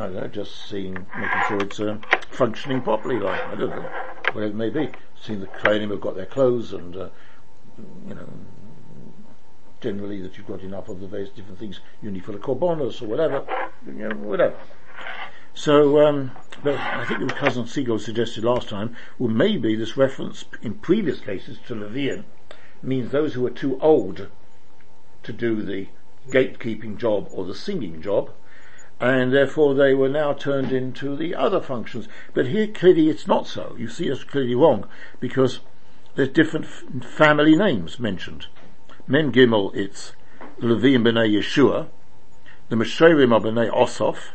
[0.02, 1.98] I don't know, just seeing, making sure it's uh,
[2.30, 3.88] functioning properly, like, I don't know,
[4.32, 4.90] whatever it may be.
[5.20, 7.08] Seeing the Kohanim have got their clothes and, uh,
[8.08, 8.28] you know,
[9.80, 13.02] generally that you've got enough of the various different things you need for the korbanos
[13.02, 13.44] or whatever,
[13.86, 14.56] you know, whatever.
[15.54, 16.32] So, um,
[16.64, 20.74] but I think it was cousin Siegel suggested last time, well maybe this reference in
[20.74, 22.24] previous cases to Levian
[22.82, 24.28] means those who are too old
[25.22, 25.88] to do the
[26.28, 28.30] gatekeeping job or the singing job,
[29.00, 32.08] and therefore they were now turned into the other functions.
[32.32, 33.74] But here clearly it's not so.
[33.78, 34.86] You see it's clearly wrong,
[35.20, 35.60] because
[36.14, 38.46] there's different f- family names mentioned.
[39.06, 40.12] Men Gimel, it's
[40.60, 41.88] Levim b'nei Yeshua,
[42.68, 44.30] the Meshorim are b'nei Osoph,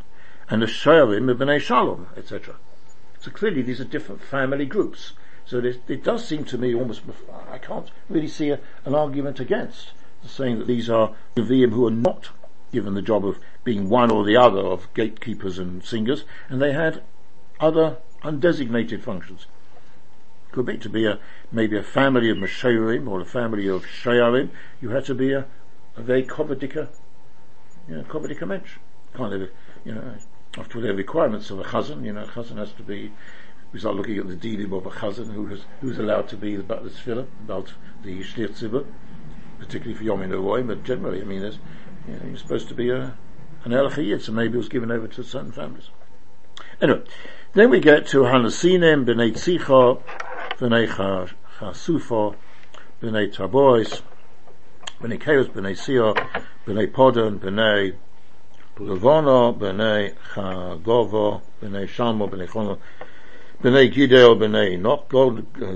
[0.50, 2.56] and the Shorim are b'nei Shalom, etc.
[3.20, 5.14] So clearly these are different family groups.
[5.46, 7.02] So it, does seem to me almost,
[7.52, 9.92] I can't really see a, an argument against
[10.24, 12.30] saying that these are Levim who are not
[12.72, 16.74] given the job of being one or the other of gatekeepers and singers, and they
[16.74, 17.02] had
[17.60, 19.48] other undesignated functions.
[20.52, 21.20] Could be to be a
[21.52, 24.50] maybe a family of Meshorim or a family of Shayarim.
[24.82, 25.46] You had to be a,
[25.96, 26.90] a very Kovadika,
[27.88, 28.78] you know, Kovadika mensch.
[29.14, 29.50] Kind of,
[29.84, 30.16] you know,
[30.60, 33.12] after the requirements of a chazan, you know, a chazan has to be.
[33.72, 36.56] We start looking at the dealing of a chazan who has, who's allowed to be
[36.56, 38.86] about the tefillah, about the shliach tzibur,
[39.60, 41.60] particularly for Yom Roy, but generally, I mean, there's,
[42.08, 43.16] you know, you're supposed to be a,
[43.64, 45.90] an Elachayid, so maybe it was given over to certain families.
[46.82, 47.04] Anyway,
[47.54, 50.02] then we get to Hanasinim, B'nai Tzicha,
[50.58, 52.36] B'nai Cha- Chasufa,
[53.02, 54.02] B'nai Tabois,
[55.00, 57.96] B'nai Chaos, B'nai Siyah, B'nai Podon, B'nai
[58.80, 62.78] Levono, b'nei Chagovo, b'nei Shalmo, b'nei Chono,
[63.62, 65.10] b'nei Gideo, b'nei Nok,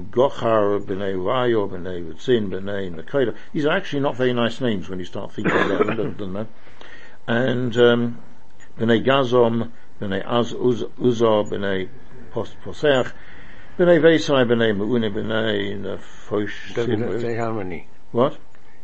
[0.09, 3.35] Gochar, b'nei Rayo, b'nei Ritzin, b'nei Nakoda.
[3.51, 6.47] These are actually not very nice names when you start thinking about them?
[7.27, 8.17] And, um,
[8.79, 11.89] b'nei Gazom, b'nei Az, Uz, Uzor, b'nei
[12.31, 13.11] Pos- Posech,
[13.77, 17.87] b'nei Vesai, b'nei Meune, b'nei Nefosh, Doesn't say how many.
[18.11, 18.37] what?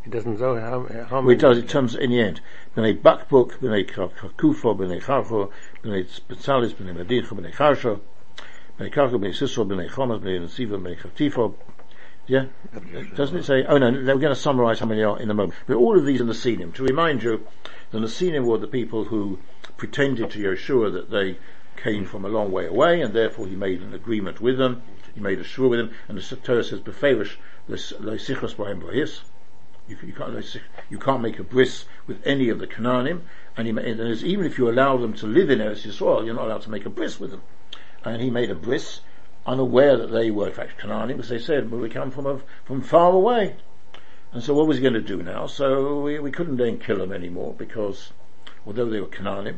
[0.05, 1.35] It doesn't say how, how Well, many.
[1.35, 2.41] it does, it comes in the end.
[2.79, 5.51] B'nei Bakbuk, b'nei Kufo, b'nei Charcho,
[5.83, 7.99] b'nei Spetzalis, b'nei Medicho, b'nei Charsho,
[8.77, 11.55] b'nei Karcho, b'nei Sisro, b'nei Chomas, b'nei Nesiva, b'nei Chatifo.
[12.27, 12.45] Yeah?
[13.17, 15.55] Doesn't it say, oh no, we're going to summarize how many are in a moment.
[15.67, 16.73] But all of these are Nesinim.
[16.75, 17.45] To remind you,
[17.91, 19.39] the Nesinim were the people who
[19.75, 21.37] pretended to Yeshua that they
[21.75, 25.19] came from a long way away, and therefore he made an agreement with them, he
[25.19, 27.35] made a shua with them, and the Torah says, Beferish,
[27.67, 29.19] Leisichos Bahem Bahis,
[29.89, 30.57] you, you can't
[30.89, 33.21] you can't make a bris with any of the Canaanim,
[33.57, 36.45] and, he, and even if you allow them to live in Eretz Yisrael, you're not
[36.45, 37.41] allowed to make a bris with them.
[38.03, 39.01] And he made a bris,
[39.45, 42.39] unaware that they were in fact Canaanim, because they said, "Well, we come from a,
[42.65, 43.55] from far away."
[44.31, 45.47] And so, what was he going to do now?
[45.47, 48.13] So we, we couldn't then kill them anymore because,
[48.65, 49.57] although they were Canaanim,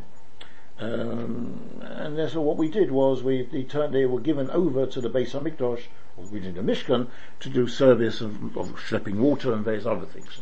[0.82, 5.00] um, and therefore what we did was we they, turned, they were given over to
[5.00, 5.84] the base Beis Hamikdash,
[6.18, 7.08] or we did the Mishkan,
[7.40, 10.42] to do service of, of schlepping water and various other things.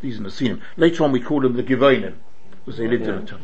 [0.00, 0.62] These are the scene.
[0.76, 2.14] Later on we called them the Givonim,
[2.64, 3.40] because they lived in a town.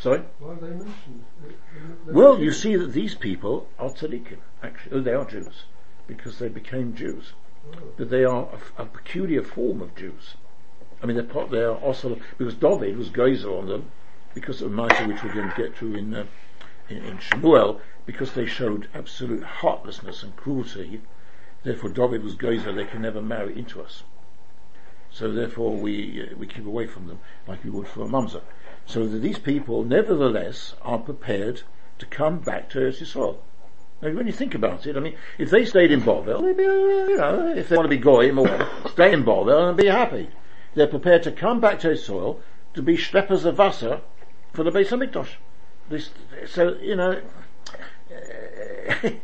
[0.00, 0.22] Sorry?
[0.38, 1.24] Why are they mentioned?
[2.06, 4.98] They- Well, you see that these people are tzaddikim, actually.
[4.98, 5.64] Oh, they are Jews,
[6.06, 7.32] because they became Jews.
[7.96, 10.34] But they are a, a peculiar form of Jews.
[11.02, 13.90] I mean, they're part, they are also, because David was geyser on them,
[14.34, 16.26] because of Micah, which we're going to get to in, uh,
[16.88, 21.00] in, in Shemuel, because they showed absolute heartlessness and cruelty.
[21.62, 24.02] Therefore, David was geyser, they can never marry into us.
[25.10, 28.42] So therefore, we uh, we keep away from them like we would for a mamzer.
[28.84, 31.62] So that these people, nevertheless, are prepared
[32.00, 33.36] to come back to Eretz Yisrael.
[34.02, 36.64] Now, when you think about it, I mean, if they stayed in Bovel, they'd be,
[36.64, 40.30] you know, if they want to be goyim or stay in Bovel and be happy.
[40.74, 42.40] They're prepared to come back to Israel
[42.74, 44.00] to be schleppers of Wasser
[44.54, 45.28] for the Beis Hamikdash.
[45.88, 46.10] This,
[46.46, 47.20] so, you know,
[49.02, 49.18] the,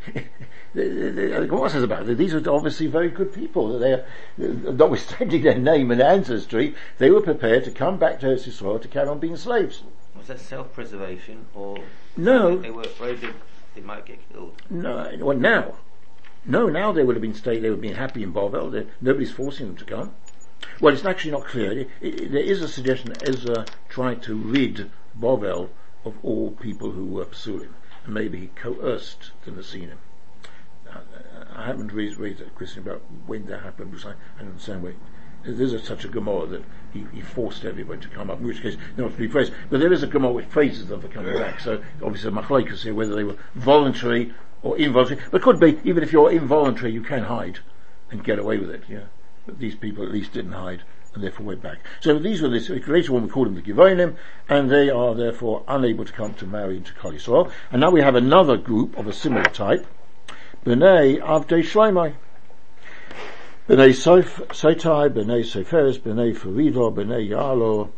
[0.74, 3.78] the, Gemara says about it, these are obviously very good people.
[3.78, 4.04] They are,
[4.36, 8.88] notwithstanding their name and ancestry, they were prepared to come back to Eretz Yisrael to
[8.88, 9.82] carry on being slaves.
[10.16, 11.78] Was that self-preservation or
[12.16, 13.34] No, they were afraid that
[13.74, 14.60] they might get killed?
[14.68, 15.76] No, well now.
[16.44, 18.32] No, now they would have been stayed, they would have been happy in.
[18.32, 20.14] They- Nobody's forcing them to come.
[20.80, 21.72] Well, it's actually not clear.
[21.72, 25.70] It, it, there is a suggestion that Ezra tried to rid Bovel
[26.04, 29.98] of all people who were pursuing, and maybe he coerced the Nasinim.
[30.90, 31.00] Uh,
[31.54, 34.82] I haven't raised, raised a question about when that happened because I, I don't understand
[34.82, 34.94] where.
[35.42, 38.60] There's a, such a Gemara that he, he forced everybody to come up, in which
[38.60, 39.54] case they're not to be praised.
[39.70, 41.60] But there is a Gemara which praises them for coming back.
[41.60, 45.22] So obviously a machlekes here whether they were voluntary or involuntary.
[45.30, 47.60] But it could be even if you're involuntary, you can hide
[48.10, 48.82] and get away with it.
[48.86, 49.04] Yeah,
[49.46, 50.82] these people at least didn't hide
[51.14, 51.78] and therefore went back.
[52.00, 54.16] So these were this later on we called them the Givonim,
[54.48, 57.50] and they are therefore unable to come to marry into Kol Yisrael.
[57.72, 59.86] And now we have another group of a similar type,
[60.64, 62.14] Bnei Avdei Shloimei.
[63.68, 67.90] B'nai Sof- Sotai, B'nai Seferis, B'nai Farido, B'nai Yalo,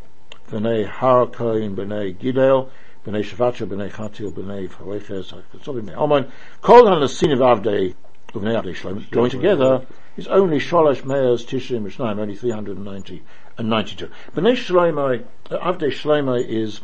[0.51, 2.71] B'nai Harakoin, B'nai Gidel,
[3.07, 7.95] B'nai Shavacha, B'nai Chatil, B'nai Almon, Kol HaNasin of Avdei,
[8.35, 13.23] Avdei Shloim, joined together, is only Sholosh Me'ez Tishrim Mishnayim, only 390
[13.59, 14.09] and 92.
[14.35, 16.81] B'nai Shloimei, uh, Avdei Shloimei is,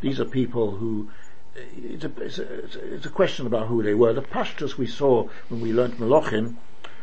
[0.00, 1.08] these are people who,
[1.54, 4.12] it's a, it's, a, it's, a, question about who they were.
[4.12, 6.56] The pashtus we saw when we learnt Melochim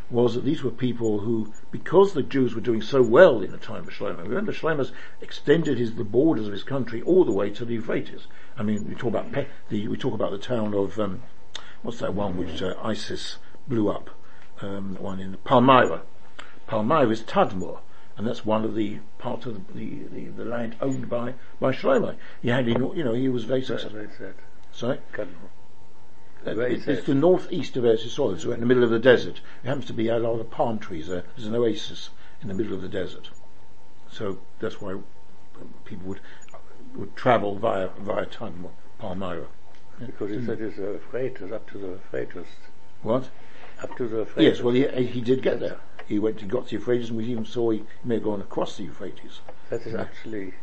[0.10, 3.58] was that these were people who, because the Jews were doing so well in the
[3.58, 7.50] time of Shlomo, remember Shlomo's extended his, the borders of his country all the way
[7.50, 8.28] to the Euphrates.
[8.58, 11.24] I mean, we talk about Pe- the, we talk about the town of, um,
[11.82, 14.10] what's that one which uh, ISIS blew up,
[14.62, 16.02] um, one in Palmyra.
[16.68, 17.80] Palmyra is Tadmor,
[18.18, 21.72] and that's one of the parts of the, the, the, the land owned by, by
[21.72, 22.16] Shlomo.
[22.42, 24.00] He had, you know, he was very successful.
[24.00, 24.36] That's it.
[24.72, 25.00] Sorry?
[25.18, 25.26] Uh,
[26.54, 28.36] Very it's, it's the northeast of Eretz Yisrael.
[28.36, 29.42] It's right in the middle of the desert.
[29.64, 31.24] It happens to be a lot of palm trees there.
[31.36, 32.10] There's an oasis
[32.42, 33.30] in the middle of the desert.
[34.12, 34.98] So that's why
[35.86, 36.20] people would
[36.96, 39.48] would travel via via Tadmor, Palmyra.
[40.00, 42.48] Because he said it's uh, Euphrates, up to the Euphrates.
[43.02, 43.30] What?
[43.86, 44.58] Up to the Euphrates.
[44.58, 45.78] Yes, well, he, he did get there.
[46.08, 48.42] He went, he got to the Euphrates, and we even saw he may have gone
[48.42, 49.42] across the Euphrates.
[49.70, 50.54] That is actually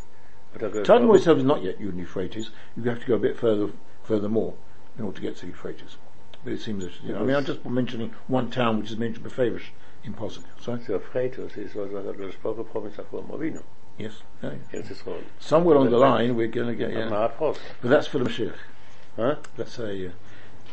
[0.52, 2.50] what I go Tadmor itself is not yet in Euphrates.
[2.76, 3.70] You have to go a bit further,
[4.02, 4.54] further more
[4.98, 5.96] in order to get to Euphrates.
[6.44, 8.96] But it seems that, you know, I mean, I'm just mentioning one town which is
[8.96, 9.70] mentioned beferish
[10.02, 10.42] in Posuk.
[10.60, 10.80] Sorry?
[10.88, 13.62] Euphrates is was what the spoken province of Avinu.
[13.98, 14.22] Yes.
[14.42, 14.82] Yeah, yeah.
[15.38, 17.30] Somewhere on the line, we're going to get, yeah.
[17.38, 18.54] But that's for the Mashiach.
[19.16, 19.36] Huh?
[19.56, 20.10] That's a, uh,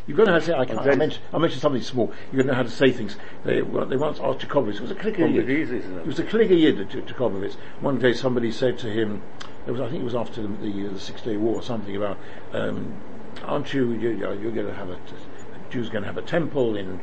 [0.10, 2.08] you're going to have to say, I, can't, I, mentioned, I mentioned something small.
[2.32, 3.16] You're going to know how to say things.
[3.46, 5.46] They, well, they once asked Jacobic, it was a clicker yid.
[5.46, 6.06] Gies, It it?
[6.08, 7.58] was a clicker yid, J- Jakobovits.
[7.80, 9.22] One day somebody said to him,
[9.68, 11.96] it was, I think it was after the, the, the Six Day War or something
[11.96, 12.18] about,
[12.54, 13.00] um,
[13.44, 16.76] aren't you, you you're going to have a, a Jew's going to have a temple
[16.76, 17.00] in,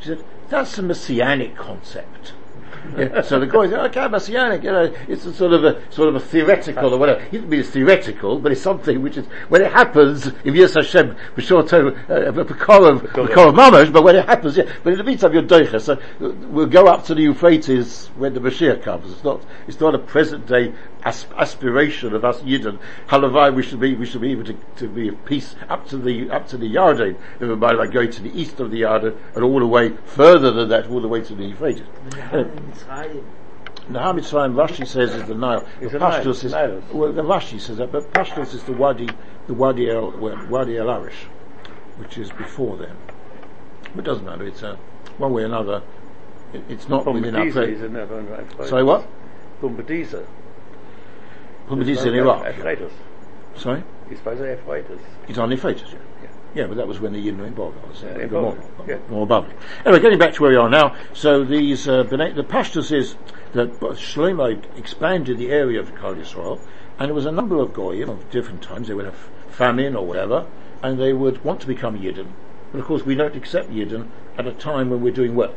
[0.00, 2.32] she said, that's a messianic concept.
[2.96, 6.08] Yeah, so the guy said, okay, messianic, you know, it's a sort of a sort
[6.08, 7.20] of a theoretical or whatever.
[7.20, 10.26] It doesn't mean it's theoretical, but it's something which is when it happens.
[10.26, 14.70] If yes Hashem, for sure, to uh, Pekorov, Pekorov Mamash, but when it happens, yeah.
[14.82, 15.80] But in the meantime, you're doicha.
[15.80, 19.12] So we'll go up to the Euphrates when the Mashiach comes.
[19.12, 19.42] It's not.
[19.66, 20.72] It's not a present day
[21.04, 22.78] aspiration of us Yidden.
[23.08, 23.94] Halavai, we should be.
[23.94, 26.66] We should be able to, to be at peace up to the up to the
[26.74, 27.16] Yarden.
[27.40, 30.50] Never mind, like going to the east of the Yarden and all the way further
[30.50, 31.86] than that, all the way to the Euphrates.
[33.88, 35.66] The Hamitzrayim Rashi says is the Nile.
[35.80, 36.82] It's the the Nile, Pashtus is Nile.
[36.92, 39.08] well, the Rashi says that, but Pashtus is the Wadi,
[39.46, 41.24] the Wadi El Wadi El Arish,
[41.96, 42.96] which is before them.
[43.94, 44.46] But it doesn't matter.
[44.46, 44.76] It's uh,
[45.16, 45.82] one way or another.
[46.52, 47.76] It, it's not From within our Bediza, place.
[47.76, 48.10] isn't it?
[48.12, 49.06] On Sorry, what?
[49.60, 49.76] From
[51.68, 52.46] Pumbedis in Iraq.
[52.56, 52.92] Euphrates.
[53.56, 55.00] Sorry, It's by the Euphrates.
[55.28, 55.88] it's on Euphrates.
[55.92, 56.28] Yeah.
[56.54, 57.76] Yeah, but that was when the Yidden were involved.
[58.02, 58.96] Uh, Yeah, go more, involved, yeah.
[59.10, 59.46] more above.
[59.84, 60.96] Anyway, getting back to where we are now.
[61.12, 62.16] So these uh, the
[62.48, 63.16] Pashtus is
[63.52, 66.58] that Shlomo expanded the area of Klal Yisrael,
[66.98, 68.88] and there was a number of goyim of different times.
[68.88, 70.46] They would have famine or whatever,
[70.82, 72.28] and they would want to become Yidden.
[72.72, 75.54] But of course, we don't accept Yidden at a time when we're doing well.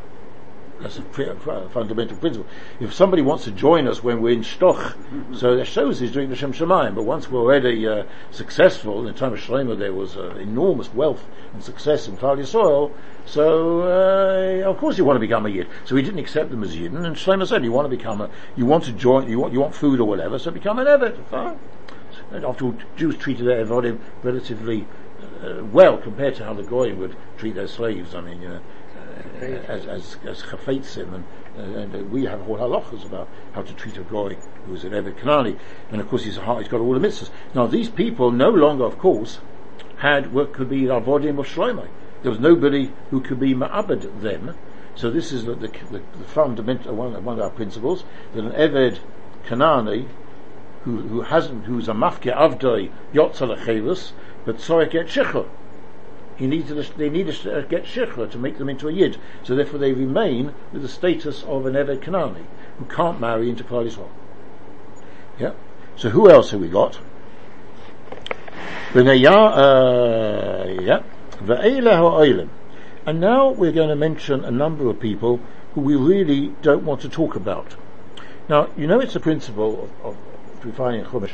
[0.82, 1.36] That's a pre-
[1.70, 2.50] fundamental principle.
[2.80, 4.98] If somebody wants to join us when we're in Stoch,
[5.34, 6.96] so that shows he's doing the Shem Shemayim.
[6.96, 10.94] But once we're already uh, successful, in the time of Shlomo there was uh, enormous
[10.94, 12.92] wealth and success in Klal Yisrael,
[13.26, 15.68] so uh, of course you want to become a Yid.
[15.86, 18.30] So he didn't accept them as Yidden, and Shlomo said, you want to become a,
[18.56, 21.58] you want to join, you want, you want food or whatever, so become an Evet.
[22.32, 24.88] And after all, Jews treated their Evodim relatively
[25.44, 28.16] uh, well compared to how the Goyim would treat their slaves.
[28.16, 28.60] I mean, you know,
[29.42, 31.24] as as as chafetzim, and,
[31.58, 34.84] uh, and uh, we have whole halachas about how to treat a goy who is
[34.84, 35.58] an Eved Kanani,
[35.92, 37.30] and of course he's a, he's got all the mitzvahs.
[37.54, 39.40] Now these people no longer, of course,
[39.98, 41.88] had what could be avodim of Shlomo.
[42.22, 44.56] There was nobody who could be ma'abed them.
[44.96, 48.04] So this is the, the, the, the fundamental one, one of our principles
[48.34, 49.00] that an Eved
[49.46, 50.08] Kanani
[50.84, 54.12] who, who hasn't, who's a mafke avdoi yotzal chayvus,
[54.46, 55.48] but sorry get shichur.
[56.38, 59.18] He needs to, they need to uh, get shichur to make them into a yid.
[59.44, 62.46] So therefore they remain with the status of an Eved Kanani,
[62.80, 64.10] who can't marry into Klal Yisrael.
[65.40, 65.54] Yeah.
[65.96, 67.00] So who else have we got?
[68.94, 71.04] Uh, yeah.
[73.06, 75.40] And now we're going to mention a number of people
[75.74, 77.76] who we really don't want to talk about.
[78.50, 80.18] Now, you know it's a principle of, of
[80.66, 81.32] in Chumash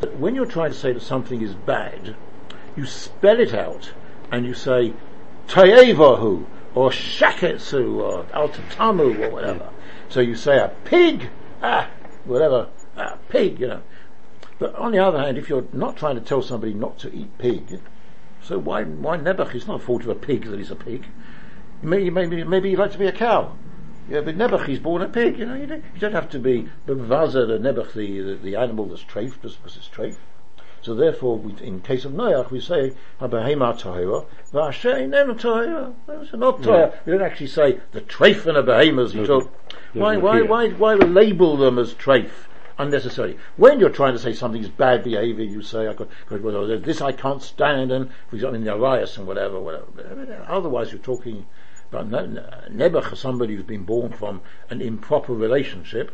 [0.00, 2.14] that when you're trying to say that something is bad,
[2.76, 3.92] you spell it out
[4.30, 4.92] and you say
[5.48, 9.70] Tayevahu or Shaketsu or Altatamu or whatever.
[10.08, 11.30] So you say a pig,
[11.62, 11.88] ah,
[12.24, 13.82] whatever, a pig, you know.
[14.58, 17.36] But on the other hand, if you're not trying to tell somebody not to eat
[17.38, 17.80] pig,
[18.42, 19.54] so why why Nebuch?
[19.54, 21.06] It's not a fault of a pig that he's a pig.
[21.82, 23.56] Maybe maybe maybe he'd like to be a cow.
[24.08, 25.38] Yeah, but Nebuch he's born a pig.
[25.38, 28.56] You know, you don't, you don't have to be bavaza the Nebuch the, the the
[28.56, 30.16] animal that's just because it's treif.
[30.82, 35.92] So therefore, we, in case of Noach, we say Habahema Tahira, Vashe Nenu Tahira.
[36.06, 36.94] Those are not Tahira.
[37.04, 39.12] We don't actually say the treif and the behemoths.
[39.14, 39.52] You talk.
[39.92, 42.30] Why why why why label them as treif?
[42.78, 43.36] unnecessary.
[43.58, 47.12] When you're trying to say something's bad behaviour, you say, I got- well, this I
[47.12, 50.46] can't stand, and for example, in the Arias and whatever, whatever.
[50.48, 51.44] Otherwise, you're talking
[51.92, 54.40] about Ne- Ne- Nebuch, somebody who's been born from
[54.70, 56.10] an improper relationship,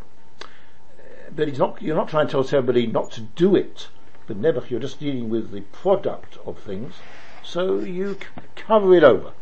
[1.35, 3.87] but he's not, you're not trying to tell somebody not to do it.
[4.27, 6.95] But Nebuch, you're just dealing with the product of things,
[7.43, 9.33] so you c- cover it over.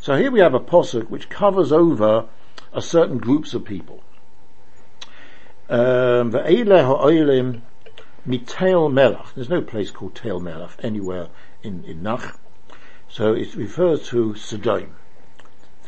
[0.00, 2.26] So here we have a posuk which covers over
[2.72, 4.02] a certain groups of people.
[5.68, 6.30] Um,
[8.26, 9.32] mitail melach.
[9.34, 11.28] There's no place called Tail Melach anywhere
[11.62, 12.38] in, in Nach.
[13.08, 14.96] So it refers to Sodom.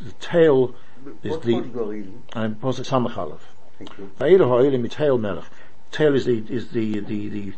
[0.01, 0.75] The tail
[1.23, 2.23] is What the, would go in?
[2.35, 3.41] and posuk samachalov.
[3.79, 4.11] Thank you.
[4.19, 5.47] Ve'ele ha'olim mitail melach.
[5.91, 7.53] Tail is the, is the, the, the,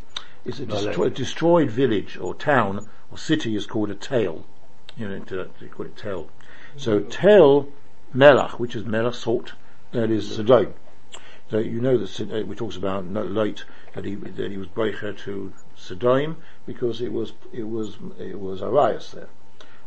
[0.49, 4.45] is a destroy, destroyed village or town or city is called a tail.
[4.97, 6.29] You know, to, they call it tail.
[6.77, 7.69] So tail
[8.15, 9.53] melach, which is melach salt,
[9.93, 10.75] that is Sodom.
[11.51, 15.13] So you know that uh, we talks about late that he that he was breaker
[15.13, 16.37] to Sodom
[16.67, 19.29] because it was it was it was Arias there.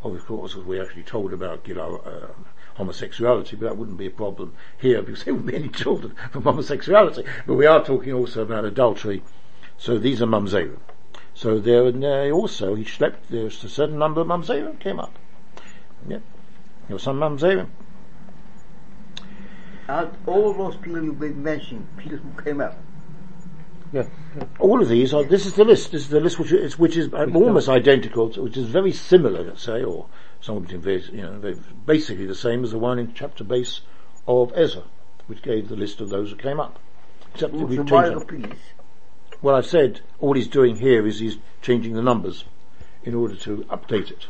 [0.04, 2.28] Of course, as we actually told about uh,
[2.76, 6.42] homosexuality, but that wouldn't be a problem here because there wouldn't be any children from
[6.44, 7.24] homosexuality.
[7.46, 9.22] But we are talking also about adultery.
[9.82, 10.78] So these are mamzerim.
[11.34, 13.32] So there and there also he slept.
[13.32, 15.18] There's a certain number of mamzerim came up.
[16.08, 16.20] Yeah,
[16.88, 17.68] there were some mamzerim.
[19.88, 22.78] And all those people you've been mentioning, people who came up.
[23.92, 24.06] Yeah.
[24.60, 26.96] All of these are, this is the list, this is the list which is, which
[26.96, 30.06] is almost identical, to- which is very similar, let's say, or
[30.42, 31.58] somewhat between, very, you know, very,
[31.88, 33.82] basically the same as the one in chapter base
[34.28, 34.84] of Ezra,
[35.26, 36.78] which gave the list of those who came up.
[37.34, 38.56] Except that Who's we've the
[39.42, 42.46] Well, I've said all he's doing here is he's changing the numbers
[43.04, 44.28] in order to update it.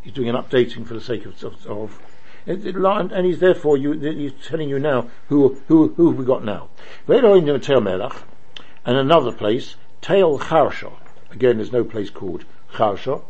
[0.00, 2.00] He's doing an updating for the sake of, of, of
[2.46, 6.68] and he's therefore you, he's telling you now who who who have we got now.
[7.08, 10.92] And another place Tel Charsha.
[11.32, 13.22] Again, there's no place called Charsha,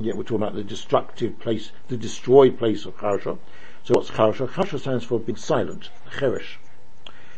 [0.00, 3.38] yet we're talking about the destructive place, the destroyed place of Charsha.
[3.84, 4.48] So what's Charsha?
[4.48, 6.56] Charsha stands for being silent, Cheresh.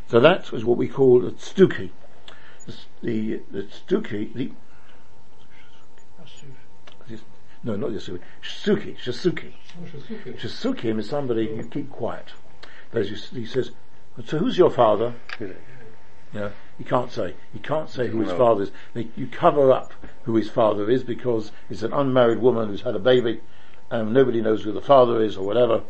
[0.08, 1.90] So that is what we call a Stuki
[3.02, 4.52] the the Stuki, the
[7.62, 9.52] no, not Yasuki, Shisuki, Shisuki.
[10.38, 12.32] Shisukim is somebody you keep quiet.
[12.92, 13.70] He says,
[14.24, 15.14] so who's your father?
[16.32, 17.34] Yeah, you can't say.
[17.52, 18.70] You can't say who his father is.
[19.16, 19.92] You cover up
[20.22, 23.40] who his father is because it's an unmarried woman who's had a baby,
[23.90, 25.82] and nobody knows who the father is or whatever.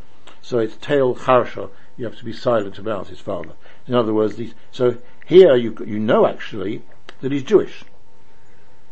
[0.43, 1.68] So it's tail harsha.
[1.97, 3.53] You have to be silent about his father.
[3.87, 4.97] In other words, these, so
[5.31, 6.83] here you you know actually
[7.20, 7.85] that he's Jewish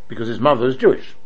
[0.06, 1.16] because his mother is Jewish.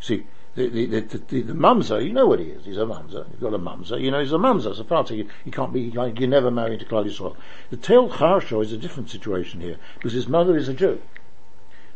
[0.00, 2.64] See, the the the, the, the, you know what he is.
[2.64, 3.30] He's a mamzer.
[3.30, 4.00] You've got a mamzer.
[4.00, 4.74] You know he's a mamzer.
[4.74, 5.82] So far, you, you can't be.
[5.82, 7.36] You, you never marry into Klal Yisrael.
[7.68, 11.02] The tail harsha is a different situation here because his mother is a Jew.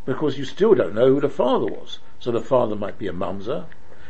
[0.05, 1.99] Because you still don't know who the father was.
[2.21, 3.65] So the father might be a mamzer.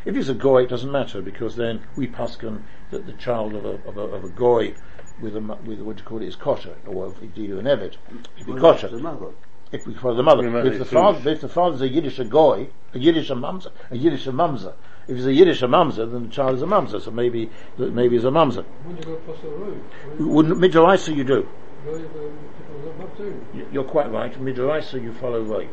[0.05, 3.65] If he's a goy, it doesn't matter because then we paskin that the child of
[3.65, 4.75] a of a, of a goy
[5.21, 7.67] with a mu- with what do you call it is kosher or if indeed an
[7.67, 7.97] evet,
[8.37, 9.27] it'd be Well, kosher The mother.
[9.73, 10.49] if we follow the mother.
[10.51, 13.71] The if the father, if the father's a Yiddish a goy, a Yiddish a mamzer,
[13.91, 14.73] a Yiddish a mamzer.
[15.09, 17.01] If he's a Yiddish a mamzer, then the child is a mamzer.
[17.01, 18.65] So maybe, that maybe he's a mamzer.
[18.85, 19.81] When you go across the road,
[20.19, 21.49] Wouldn't Midraisa you do?
[21.85, 23.41] go over people up too.
[23.55, 24.33] You- You're quite right.
[24.39, 25.67] Midraisa you follow Rav.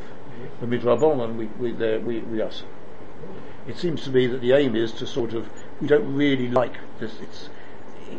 [0.62, 2.64] The Midrabanan we we there we we us.
[2.64, 3.70] Oh.
[3.70, 5.50] It seems to me that the aim is to sort of
[5.82, 7.20] we don't really like this.
[7.22, 7.50] It's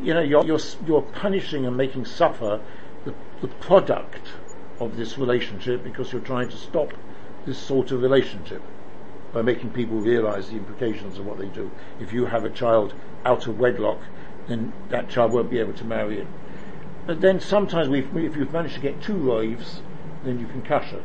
[0.03, 2.61] you know you're you're you're punishing and making suffer
[3.05, 4.28] the the product
[4.80, 6.93] of this relationship because you're trying to stop
[7.47, 8.62] this sort of relationship
[9.32, 11.70] by making people realise the implications of what they do.
[12.01, 14.01] If you have a child out of wedlock,
[14.49, 16.28] then that child won't be able to marry in.
[17.07, 19.80] But then sometimes if you've managed to get two wives,
[20.24, 21.03] then you can cash it.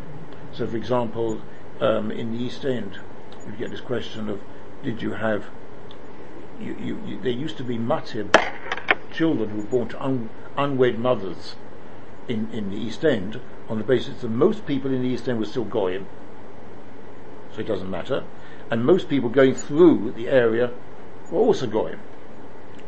[0.51, 1.41] So for example,
[1.79, 2.99] um, in the East End,
[3.45, 4.41] you get this question of,
[4.83, 5.45] did you have,
[6.59, 8.31] you, you, you, there used to be matim,
[9.11, 11.55] children who were born to un, unwed mothers
[12.27, 13.39] in, in the East End,
[13.69, 16.07] on the basis that most people in the East End were still goyim,
[17.53, 18.23] so it doesn't matter,
[18.69, 20.71] and most people going through the area
[21.29, 21.99] were also goyim.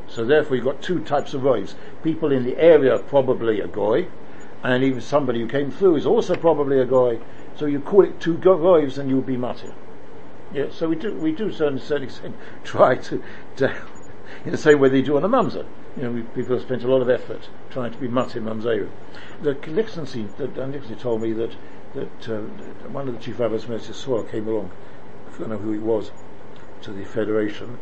[0.08, 1.76] So therefore you've got two types of roives.
[2.04, 4.08] People in the area are probably a goy,
[4.62, 7.20] and even somebody who came through is also probably a goy.
[7.56, 9.74] So you call it two go- and you'll be matir.
[10.54, 13.24] Yeah, so we do, we do to a certain extent try to,
[13.58, 13.76] to
[14.46, 15.66] in the same way they do on a mamzer.
[15.96, 18.90] You know, we, people spent a lot of effort trying to be matir mamzeru.
[19.42, 21.52] The that uh, Nixon told me that,
[21.94, 22.42] that uh,
[22.90, 24.72] one of the chief rabbis, Moses Soil, came along,
[25.34, 26.12] I don't know who he was,
[26.82, 27.78] to the Federation,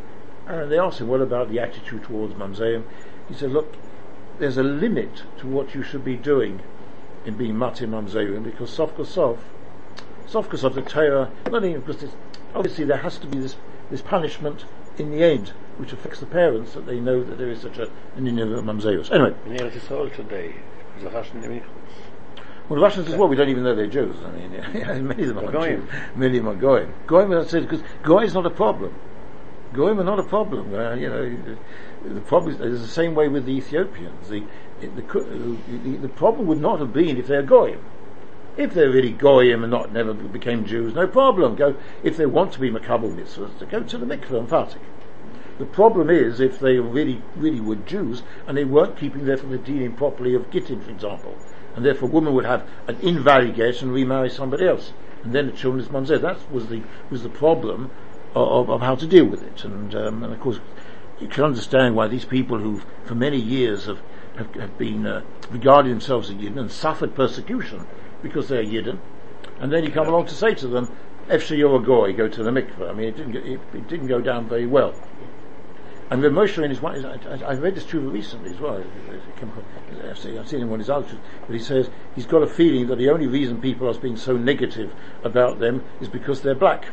[0.46, 2.84] and they asked him, what about the attitude towards Mamzeim?
[3.28, 3.74] He said, look,
[4.38, 6.60] there's a limit to what you should be doing
[7.24, 9.38] in being Mamzeim because Sof Kosov,
[10.26, 12.10] Sof Kosov, the Torah, not even because
[12.54, 13.56] obviously there has to be this,
[13.90, 14.64] this punishment
[14.98, 17.90] in the end, which affects the parents that they know that there is such a,
[18.16, 19.10] an of Mamzeus.
[19.10, 20.54] Anyway, In Eretz Yisrael today,
[21.00, 21.62] the Russian Minchus.
[22.68, 24.16] well, the Russians as well, we don't even know they're Jews.
[24.24, 25.82] I mean, yeah, many of them are Goyim.
[25.82, 25.90] Jews.
[26.14, 26.94] Many of them are Goyim.
[27.06, 28.94] Goyim, I said, because Goy is not a problem.
[29.72, 30.74] Goyim are not a problem.
[30.74, 31.56] Uh, you know,
[32.04, 34.28] the problem is, it's the same way with the Ethiopians.
[34.28, 34.44] The,
[34.80, 37.80] the, the, the problem would not have been if they're Goyim.
[38.56, 41.56] If they're really Goyim and not never became Jews, no problem.
[41.56, 44.78] Go if they want to be Makabal mitzvahs, to go to the mikveh and.
[45.62, 49.58] The problem is if they really, really were Jews and they weren't keeping their the
[49.58, 51.36] dealing properly of Gittin, for example,
[51.76, 54.92] and therefore a woman would have an invalid get and remarry somebody else,
[55.22, 56.20] and then the children's mamzer.
[56.20, 57.92] That was the was the problem
[58.34, 60.58] of, of how to deal with it, and um, and of course
[61.20, 64.00] you can understand why these people who for many years have
[64.38, 67.86] have, have been uh, regarded themselves as Yidden and suffered persecution
[68.20, 68.98] because they're Yidden,
[69.60, 70.90] and then you come along to say to them,
[71.28, 74.08] "Efshe you're a goy, go to the mikveh." I mean, it didn't it, it didn't
[74.08, 74.92] go down very well.
[76.12, 78.84] And when Moshe in his one, I, I read this truth recently as well.
[80.04, 83.08] I've seen him on his altars, but he says he's got a feeling that the
[83.08, 84.92] only reason people are being so negative
[85.24, 86.84] about them is because they're black.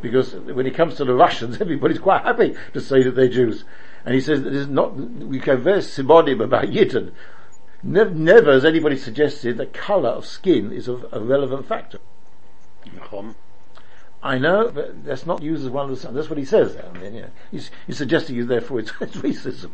[0.00, 3.64] Because when it comes to the Russians, everybody's quite happy to say that they're Jews.
[4.04, 7.10] And he says that there's not, we can very simonim about Yidden.
[7.82, 11.98] Never, never has anybody suggested that colour of skin is a, a relevant factor.
[14.26, 16.08] I know, but that's not used as one of the.
[16.08, 16.76] That's what he says.
[16.76, 17.26] I mean, yeah.
[17.52, 19.70] he's, he's suggesting you therefore it's, it's racism.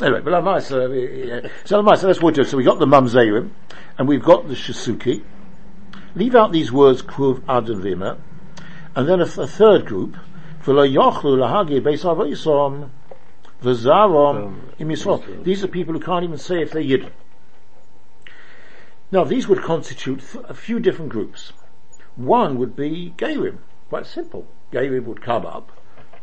[0.00, 1.50] Anyway, but Lamaisa, uh, yeah.
[1.66, 2.46] so Lamaisa, let's watch it.
[2.46, 3.50] So we got the Mamzerim,
[3.98, 5.22] and we've got the Shisuki.
[6.14, 8.18] Leave out these words Kruv Adon Vima,
[8.96, 10.16] and then a, th- a third group.
[10.64, 12.88] V'lo yochlu lahagi beis avoisom
[13.62, 15.44] v'zarom.
[15.44, 17.10] These are people who can't even say if they're Yidden.
[19.12, 21.52] Now these would constitute th- a few different groups.
[22.16, 23.58] One would be Gerim.
[23.88, 24.46] Quite simple.
[24.72, 25.72] Gerim would come up,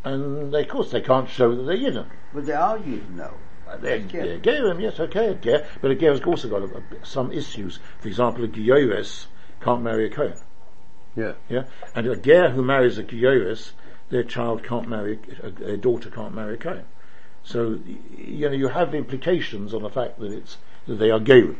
[0.03, 2.07] and they, of course they can't show that they're Yidden.
[2.33, 3.33] But they are Yidden now.
[3.81, 4.23] They're, Yeah.
[4.23, 7.79] they're Gerim, yes, okay, a Ger, but a Ger's also got a, a, some issues.
[7.99, 9.25] For example, a Giyores
[9.61, 10.37] can't marry a Kohen.
[11.15, 11.33] Yeah.
[11.49, 11.63] Yeah,
[11.95, 13.71] and a Ger who marries a Giyores,
[14.09, 16.85] their child can't marry, a, their daughter can't marry a Kohen.
[17.43, 17.79] So,
[18.17, 21.57] you know, you have implications on the fact that it's, that they are Gerim.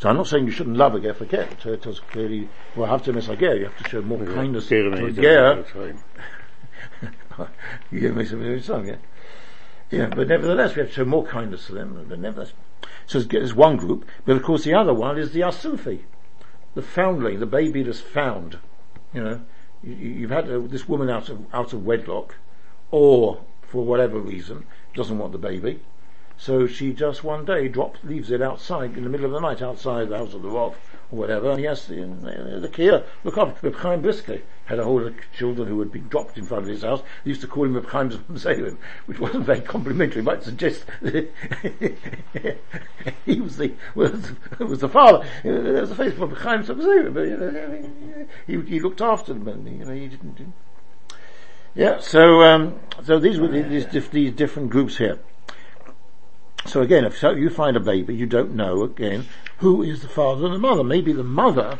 [0.00, 1.42] So I'm not saying you shouldn't love a Ger for Ger.
[1.42, 4.24] It it was clearly, well, have to miss a Ger, you have to show more
[4.24, 5.62] kindness to a Ger
[7.90, 8.96] you give me some of song, yeah?
[9.90, 12.54] Yeah, but nevertheless, we have to show more kindness to them, but nevertheless.
[13.06, 16.00] So there's- one group, but of course the other one is the Asufi,
[16.74, 18.58] the foundling, the baby that's found.
[19.12, 19.40] You know,
[19.82, 22.36] you, you've had uh, this woman out of, out of wedlock,
[22.90, 25.80] or for whatever reason, doesn't want the baby,
[26.40, 29.60] so she just one day drops, leaves it outside in the middle of the night
[29.60, 30.74] outside the house of the Rav
[31.12, 34.84] or whatever, and he has the, the Kia, look up, Reb Chaim Brisker had a
[34.84, 37.02] whole of children who had been dropped in front of his house.
[37.24, 40.86] They used to call him Reb Chaim's Museum, which wasn't very complimentary, might suggest
[43.26, 45.26] he was the, was, was the father.
[45.42, 49.34] There was a face for Reb Chaim's Museum, but you know, he, he looked after
[49.34, 50.54] them and, you know, he didn't, didn't
[51.74, 55.20] yeah, so, um, so these were these, these different groups here.
[56.66, 59.26] So again, if you find a baby, you don't know again
[59.58, 60.84] who is the father and the mother.
[60.84, 61.78] Maybe the mother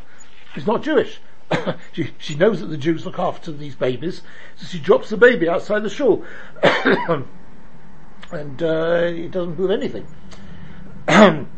[0.57, 1.20] is not Jewish.
[1.93, 4.22] she, she knows that the Jews look after these babies,
[4.57, 6.24] so she drops the baby outside the shul,
[6.62, 10.07] and uh, it doesn't prove anything.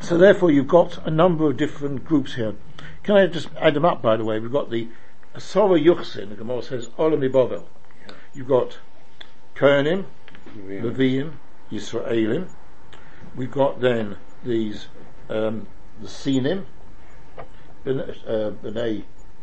[0.00, 2.54] so therefore, you've got a number of different groups here.
[3.02, 4.02] Can I just add them up?
[4.02, 4.88] By the way, we've got the
[5.38, 6.30] Sora Yuchsin.
[6.30, 7.68] The Gemara says Olami Bovel.
[8.34, 8.78] You've got
[9.54, 10.06] Kohanim,
[10.56, 11.34] Leviim,
[11.70, 12.48] Yisraelim.
[13.34, 14.88] We've got then these
[15.28, 15.66] um,
[16.00, 16.64] the Sinim,
[17.86, 18.52] uh,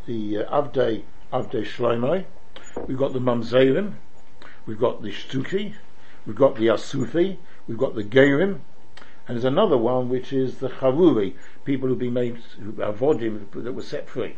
[0.06, 2.26] the uh, Avdei Avdei Shlomo.
[2.88, 3.96] We've got the Mamzerim.
[4.66, 5.76] We've got the Shtuki.
[6.26, 7.38] We've got the Asufi.
[7.68, 8.62] We've got the Gerim.
[9.28, 13.50] And there's another one which is the Charuri, people who've been made, who are Vodim,
[13.52, 14.36] that were set free.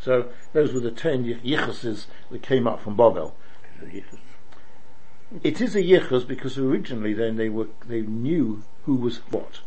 [0.00, 3.34] So those were the ten Yichases that came up from Bovel.
[5.42, 9.60] It is a yichus because originally then they were they knew who was what.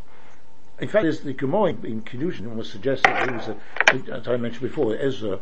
[0.80, 4.38] In fact, there's the Gemara in Kiddushin almost suggests that there was a, as I
[4.38, 5.40] mentioned before, Ezra.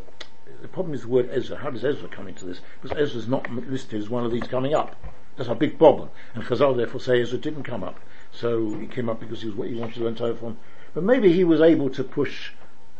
[0.60, 1.56] The problem is the word Ezra.
[1.56, 2.60] How does Ezra come into this?
[2.82, 4.94] Because Ezra's not listed as one of these coming up.
[5.36, 6.10] That's a big problem.
[6.34, 7.98] And Chazal therefore say Ezra didn't come up.
[8.30, 10.58] So he came up because he was what he wanted to learn Torah from.
[10.92, 12.52] But maybe he was able to push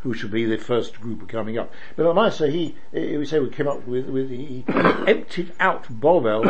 [0.03, 1.73] who should be the first group coming up.
[1.97, 5.53] But I might say he, eh, we say we came up with, with he emptied
[5.61, 6.45] out Bovel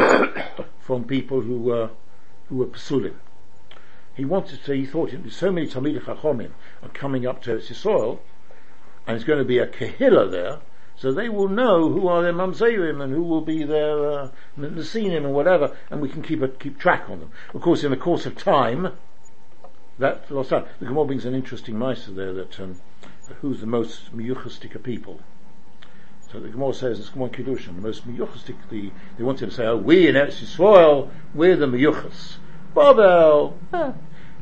[0.81, 1.91] from people who were,
[2.49, 3.19] who were pursuing.
[4.15, 6.51] He wanted to, he thought it, so many Talmidei Chachomim
[6.83, 8.19] are coming up to Eretz Yisrael,
[9.07, 10.59] and it's going to be a Kehillah there,
[10.97, 15.25] so they will know who are their Mamzerim and who will be their uh, Nesinim
[15.25, 17.31] and whatever, and we can keep a, keep track on them.
[17.55, 18.93] Of course, in the course of time,
[19.99, 20.69] that lost out.
[20.79, 22.77] The Gemara brings an interesting meister there that um,
[23.41, 25.21] who's the most miyuchastic people.
[26.33, 28.57] So the Gemara says it's Kiddushin, the most miyuchastic.
[28.71, 32.37] The they wanted to say, oh, we in Eretz Yisrael, we're the miyuchas.
[32.75, 33.59] Babel.
[33.73, 33.95] Ah.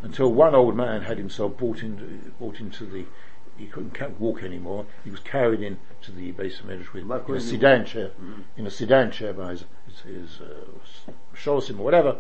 [0.03, 2.05] Until one old man had himself brought into
[2.39, 3.05] brought into the.
[3.57, 4.87] He couldn't walk anymore.
[5.03, 8.13] He was carried in to the base of with in a sedan chair,
[8.57, 12.19] in a sedan chair by his, his, his uh, sholosim or whatever,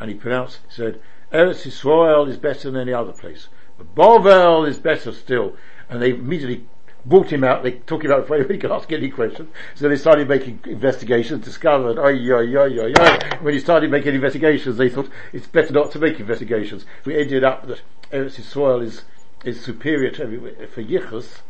[0.00, 0.60] and he pronounced.
[0.68, 1.00] He said,
[1.30, 5.56] "Eretz Yisrael is better than any other place, but Bovel is better still."
[5.88, 6.66] And they immediately
[7.04, 7.62] brought him out.
[7.62, 9.50] They took him out before he could ask any questions.
[9.74, 11.44] So they started making investigations.
[11.44, 13.42] Discovered, oh yeah, yeah, yeah, yeah.
[13.42, 16.84] When he started making investigations, they thought it's better not to make investigations.
[17.04, 19.04] We ended up that uh, Eretz Yisrael is
[19.44, 21.40] is superior to everywhere for Yichus,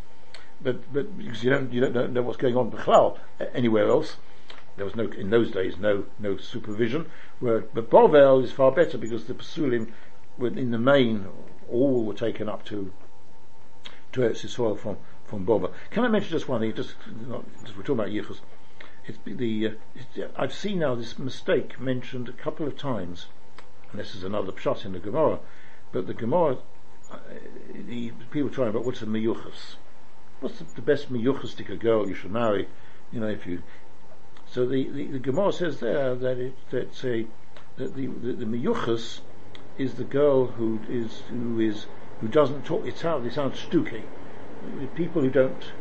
[0.60, 3.18] but but because you don't you don't know, what's going on Bichlal
[3.54, 4.16] anywhere else.
[4.76, 7.06] there was no, in those days, no, no supervision.
[7.40, 9.90] Where, but Bovel is far better because the Pasulim
[10.36, 11.26] were in the main,
[11.70, 12.92] all were taken up to
[14.18, 15.72] Eretz Yisrael from, from Bovel.
[15.90, 16.74] Can I mention just one thing?
[16.74, 16.94] Just,
[17.26, 18.40] not, just we're talking about Yichus.
[19.06, 23.26] It's the, uh, it's, I've seen now this mistake mentioned a couple of times,
[23.90, 25.38] and this is another shot in the Gemara,
[25.92, 26.58] but the Gemara,
[27.10, 27.16] uh,
[27.72, 29.76] the people trying about what's a miyuchas?
[30.40, 32.68] What's the, the best miyuchas girl you should marry?
[33.10, 33.62] You know, if you,
[34.46, 37.26] so the, the, the Gemara says there that it, that say,
[37.76, 39.10] that the, the, the
[39.78, 41.86] is the girl who is, who is,
[42.20, 44.02] who doesn't talk, it sounds, it sounds stooky.
[44.94, 45.72] People who don't,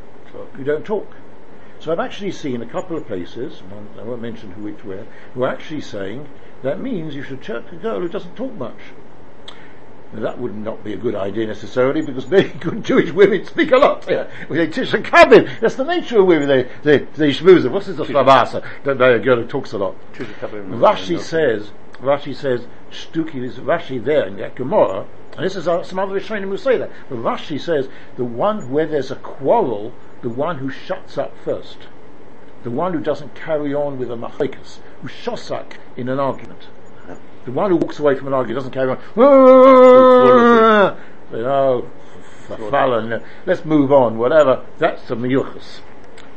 [0.54, 1.12] who don't talk.
[1.80, 3.62] So I've actually seen a couple of places,
[4.00, 6.28] I won't mention who it where, who are actually saying
[6.64, 8.80] that means you should check a girl who doesn't talk much.
[10.14, 13.72] Now that would not be a good idea necessarily because many good Jewish women speak
[13.72, 14.06] a lot.
[14.10, 14.28] Yeah.
[14.50, 15.60] They tish and kabin.
[15.60, 16.48] That's the nature of women.
[16.48, 17.70] They they they schmooze.
[17.70, 18.66] What's this a flavasa?
[18.84, 19.96] Don't know a girl who talks a lot.
[20.14, 21.72] Rashi says
[22.02, 26.20] Rashi says Shtuki is Rashi there in that Gemara, and this is uh, some other
[26.20, 26.92] Rishonim who say that.
[27.10, 31.88] But Rashi says the one where there's a quarrel the one who shuts up first,
[32.64, 36.68] the one who doesn't carry on with a machikas, who shosak in an argument,
[37.46, 39.00] the one who walks away from an argument doesn't carry on.
[41.30, 41.90] Oh,
[42.70, 43.24] fallen.
[43.46, 44.18] Let's move on.
[44.18, 44.66] Whatever.
[44.78, 45.82] That's the miyuchas.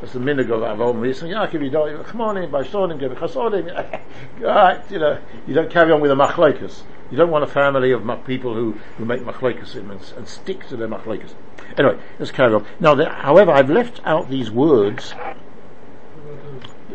[0.01, 1.29] That's the minig of Avon Risa.
[1.29, 3.11] Yaakov, you don't, Shonim, give.
[4.41, 6.81] Right, you know, you don't carry on with a machlaikas.
[7.11, 10.75] You don't want a family of people who, who make machlaikas and, and stick to
[10.75, 11.35] their machlaikas.
[11.77, 12.65] Anyway, let's carry on.
[12.79, 15.13] Now, the, however, I've left out these words,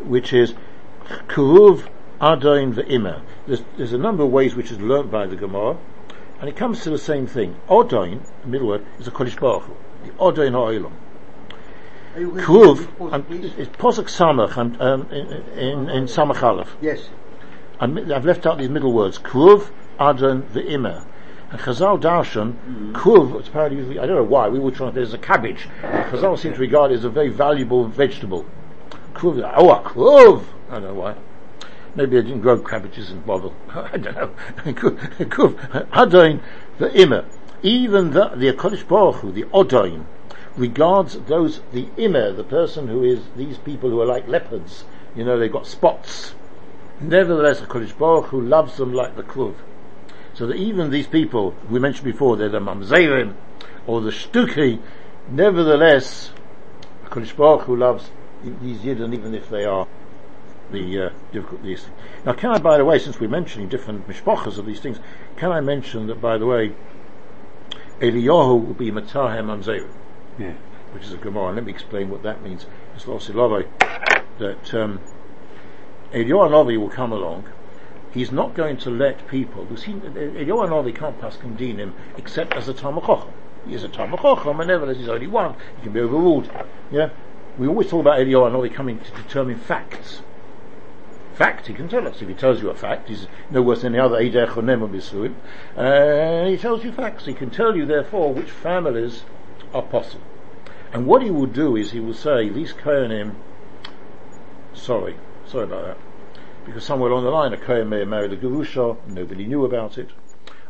[0.02, 0.54] which is
[1.28, 1.88] kuruv
[2.20, 3.22] adain ve'ima.
[3.46, 5.78] There's, there's a number of ways which is learnt by the Gemara,
[6.40, 7.54] and it comes to the same thing.
[7.68, 9.70] Odain, the middle word, is a Kodesh Baruch.
[10.04, 10.92] The Odain ha'olam.
[12.16, 12.88] Kuruv,
[13.58, 15.26] it's Posuk Samach um, um, in,
[15.58, 16.74] in, in Samach Aleph.
[16.80, 17.10] Yes.
[17.78, 19.18] i have left out these middle words.
[19.18, 21.04] Kuv, Adon, Ve'ima.
[21.50, 22.92] And Chazal Darshan, mm.
[22.94, 25.68] Kuv, apparently, I don't know why, we would try, there's a cabbage.
[25.82, 28.46] Chazal seem to regard it as a very valuable vegetable.
[29.12, 30.44] Kuv, oh, a Kuv!
[30.70, 31.16] I don't know why.
[31.94, 33.52] Maybe they didn't grow cabbages in Bovel.
[33.74, 34.72] I don't know.
[34.72, 36.40] Kuv, Adon,
[36.78, 37.26] Ve'ima.
[37.62, 40.06] Even the, the Kodesh Baruch Hu, the Odain,
[40.56, 44.84] regards those, the Immer, the person who is, these people who are like leopards,
[45.14, 46.34] you know, they've got spots.
[47.00, 49.54] Nevertheless, a HaKadosh Baruch who loves them like the Kluv.
[50.34, 53.34] So that even these people we mentioned before, they're the Mamzerim
[53.86, 54.80] or the Shtuki,
[55.30, 56.30] nevertheless,
[57.04, 58.10] a HaKadosh Baruch who loves
[58.42, 59.86] these Yidden even if they are
[60.70, 61.96] the uh, difficult these things.
[62.24, 64.98] Now, can I, by the way, since we're mentioning different mishpachas of these things,
[65.36, 66.72] can I mention that, by the way,
[68.00, 69.90] Eliyahu will be Matahem Mamzerim,
[70.38, 70.54] yeah.
[70.92, 71.52] which is a Gemara.
[71.52, 72.66] Let me explain what that means.
[72.94, 73.66] It's Losilove,
[74.38, 75.00] that um,
[76.12, 77.44] Eliyahu Novi will come along
[78.16, 83.04] he's not going to let people, because he, can't pass Dinim except as a Talmud
[83.66, 85.54] He is a Talmud Chacham, and nevertheless he's only one.
[85.76, 86.50] He can be overruled.
[86.90, 87.10] Yeah?
[87.58, 90.22] We always talk about Eliyahu coming to determine facts.
[91.34, 92.22] Fact, he can tell us.
[92.22, 95.34] If he tells you a fact, he's no worse than the other Eidech or Bisuim.
[95.76, 97.26] Uh, he tells you facts.
[97.26, 99.24] He can tell you, therefore, which families
[99.72, 100.24] are possible.
[100.92, 103.34] And what he will do is he will say, these Kohanim,
[104.74, 105.98] sorry, sorry about that
[106.66, 109.96] because somewhere along the line a Kohen may have married a Gerusha, nobody knew about
[109.96, 110.10] it,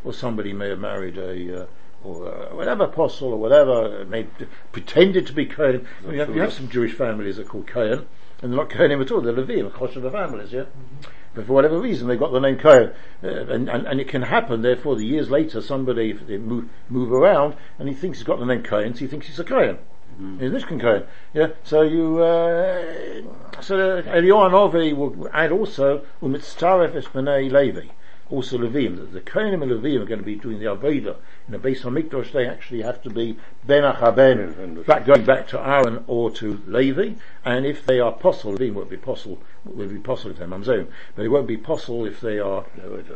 [0.05, 1.67] or somebody may have married a, uh,
[2.05, 4.27] or uh, whatever apostle or whatever, may
[4.73, 5.89] pretended to be Kohen.
[6.03, 8.07] I mean, you, have, you, have, some Jewish families that are called Kohen,
[8.43, 9.73] and they're not Kohenim at all, they're Levim,
[10.03, 10.61] the families, yeah?
[10.61, 11.11] Mm-hmm.
[11.37, 12.93] But for whatever reason, they've got the name Kohen.
[13.23, 17.13] Uh, and, and, and, it can happen, therefore, the years later, somebody, they move, move
[17.13, 19.79] around, and he thinks he's got the name Kohen, so he thinks he's a Kohen.
[20.19, 20.41] Mm.
[20.41, 21.05] Is Mishkan Kohen.
[21.35, 27.89] Yeah, so you, uh, so Eliyahu Novi will add also, Umitztaref es B'nai Levi
[28.31, 28.97] also Levim.
[28.97, 31.17] The, the Kohanim and Levim are going to be doing the Aveda.
[31.47, 35.47] In the base on Mikdash, they actually have to be Ben Achaben, back, going back
[35.49, 37.13] to Aaron or to Levi.
[37.45, 40.89] And if they are possible, Levim would be possible, would be possible if they're Mamzerim.
[41.15, 42.65] But it won't be possible if they are,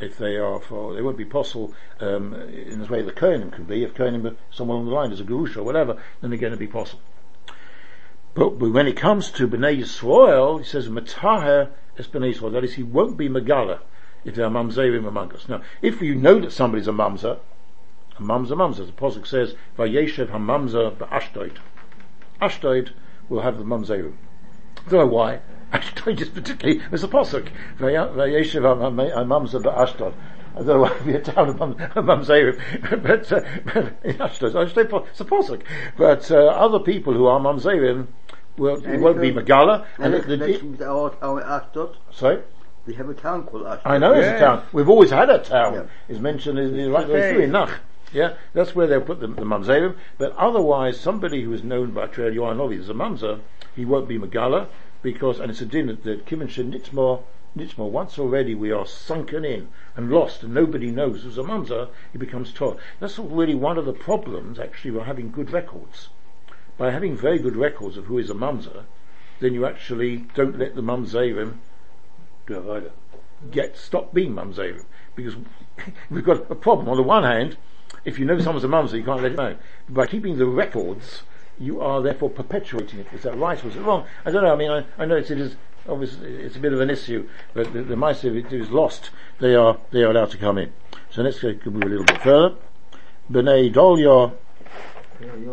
[0.00, 3.66] if they are for, they won't be possible, um, in the way the Kohanim could
[3.66, 3.82] be.
[3.82, 6.56] If Kohanim, someone on the line is a Gurush or whatever, then they're going to
[6.56, 7.02] be possible.
[8.34, 12.52] But, but when it comes to Bnei Yisrael, he says, Mataher es Bnei Yisrael.
[12.52, 13.80] That is, he won't be Megala
[14.24, 15.48] if there are mamzerim among us.
[15.48, 17.40] Now, if you know that somebody's a mamzer,
[18.20, 21.56] a mamzer, mamzer, the Pasuk says, Vayeshev hamamzer ba'ashdod.
[22.40, 22.92] Ashdod
[23.28, 24.14] will have the mamzerim.
[24.86, 25.40] I don't know why.
[25.72, 27.48] Ashdod is particularly, it's a Pasuk.
[27.78, 30.14] Vayeshev hamamzer ba'ashdod.
[30.52, 34.54] I don't know why it'd be a town of mamzerim, but, uh, but in Ashdod,
[34.54, 35.62] it's a Pasuk.
[35.96, 38.08] But uh, other people who are mamzerim
[38.58, 39.86] Well, it won't be it goes- Megala.
[39.98, 42.42] And And the, next the, to our town Ashdod, sorry?
[42.86, 43.82] we have a town called Ashdod.
[43.84, 44.64] I know it's a town.
[44.72, 45.74] We've always had a town.
[45.74, 45.82] Yeah.
[46.08, 47.78] It's mentioned in the right way through in Nach.
[48.12, 49.94] Yeah, that's where they'll put the, the mamzerim.
[50.18, 53.40] But otherwise, somebody who is known by Trail Yoanovi as a mamzer,
[53.76, 54.66] he won't be Megala
[55.00, 57.22] because, and it's a din that that Kivin Nitzmor,
[57.56, 61.88] Nitzmor, once already we are sunken in and lost and nobody knows who's a mamzer,
[62.10, 62.76] he becomes Torah.
[62.98, 66.08] That's really one of the problems actually with having good records.
[66.76, 68.84] By having very good records of who is a mamzer,
[69.38, 71.58] then you actually don't let the mamzerim
[73.50, 74.84] get stop being mamzerim
[75.14, 75.36] because
[76.10, 76.88] we've got a problem.
[76.88, 77.56] On the one hand,
[78.04, 79.56] if you know someone's a mamzer, you can't let it know.
[79.88, 81.22] By keeping the records,
[81.58, 83.06] you are therefore perpetuating it.
[83.12, 84.06] Is that right or is it wrong?
[84.24, 84.52] I don't know.
[84.52, 85.56] I mean, I, I know it's, it is
[85.88, 89.10] obviously it's a bit of an issue, but the, the mice if it is lost,
[89.40, 90.72] they are they are allowed to come in.
[91.10, 92.56] So let's go move a little bit further.
[93.30, 94.32] Bnei Dolya,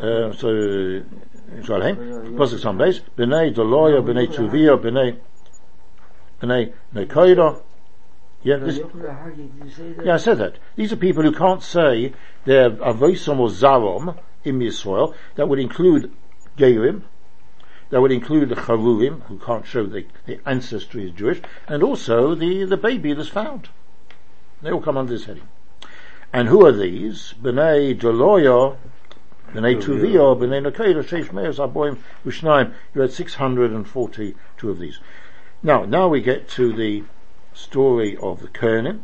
[0.02, 1.04] uh, so
[1.58, 1.95] Israel Haim,
[2.38, 3.02] Pasuk some days.
[3.18, 5.18] Bnei Doloya, Bnei Tuvia, Bnei
[6.41, 7.62] Bnei Nekoida.
[8.44, 8.80] Yeah, this,
[10.04, 10.58] yeah, I said that.
[10.76, 12.14] These are people who can't say
[12.46, 15.16] they're Avosom or Zarom in Yisrael.
[15.36, 16.12] That would include
[16.58, 17.02] Gerim.
[17.90, 22.36] That would include the Charuim, who can't show the, the ancestry is Jewish, and also
[22.36, 23.70] the, the baby that's found.
[24.62, 25.48] They all come under this heading.
[26.34, 27.34] And who are these?
[27.42, 28.76] B'nai Doloya,
[29.54, 32.74] B'nai Tuvia, B'nai Nakeda, Sheish Meir, Zaboim, Ushnaim.
[32.94, 35.00] You had 642 of these.
[35.64, 37.04] Now, now we get to the
[37.58, 39.01] story of the Kernim,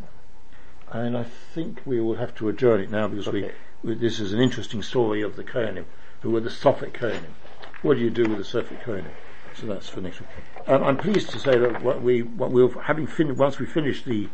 [0.91, 3.51] and I think we will have to adjourn it now because Okay.
[3.81, 5.85] we, we, this is an interesting story of the Kernim,
[6.21, 7.33] who were the Sophic Kernim.
[7.81, 9.11] What do you do with the Sophic Kernim?
[9.55, 10.29] So that's for next week.
[10.67, 14.03] Um, I'm pleased to say that what we, what we'll, having fin- once we finish
[14.03, 14.29] the,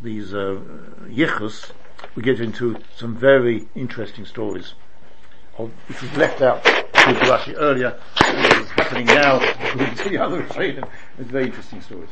[0.00, 0.60] these, uh,
[1.06, 1.70] yichus,
[2.14, 4.74] we get into some very interesting stories
[5.58, 9.38] of, which was left out with Rashi earlier, and is happening now
[9.76, 10.42] with the other
[11.18, 12.10] It's very interesting stories.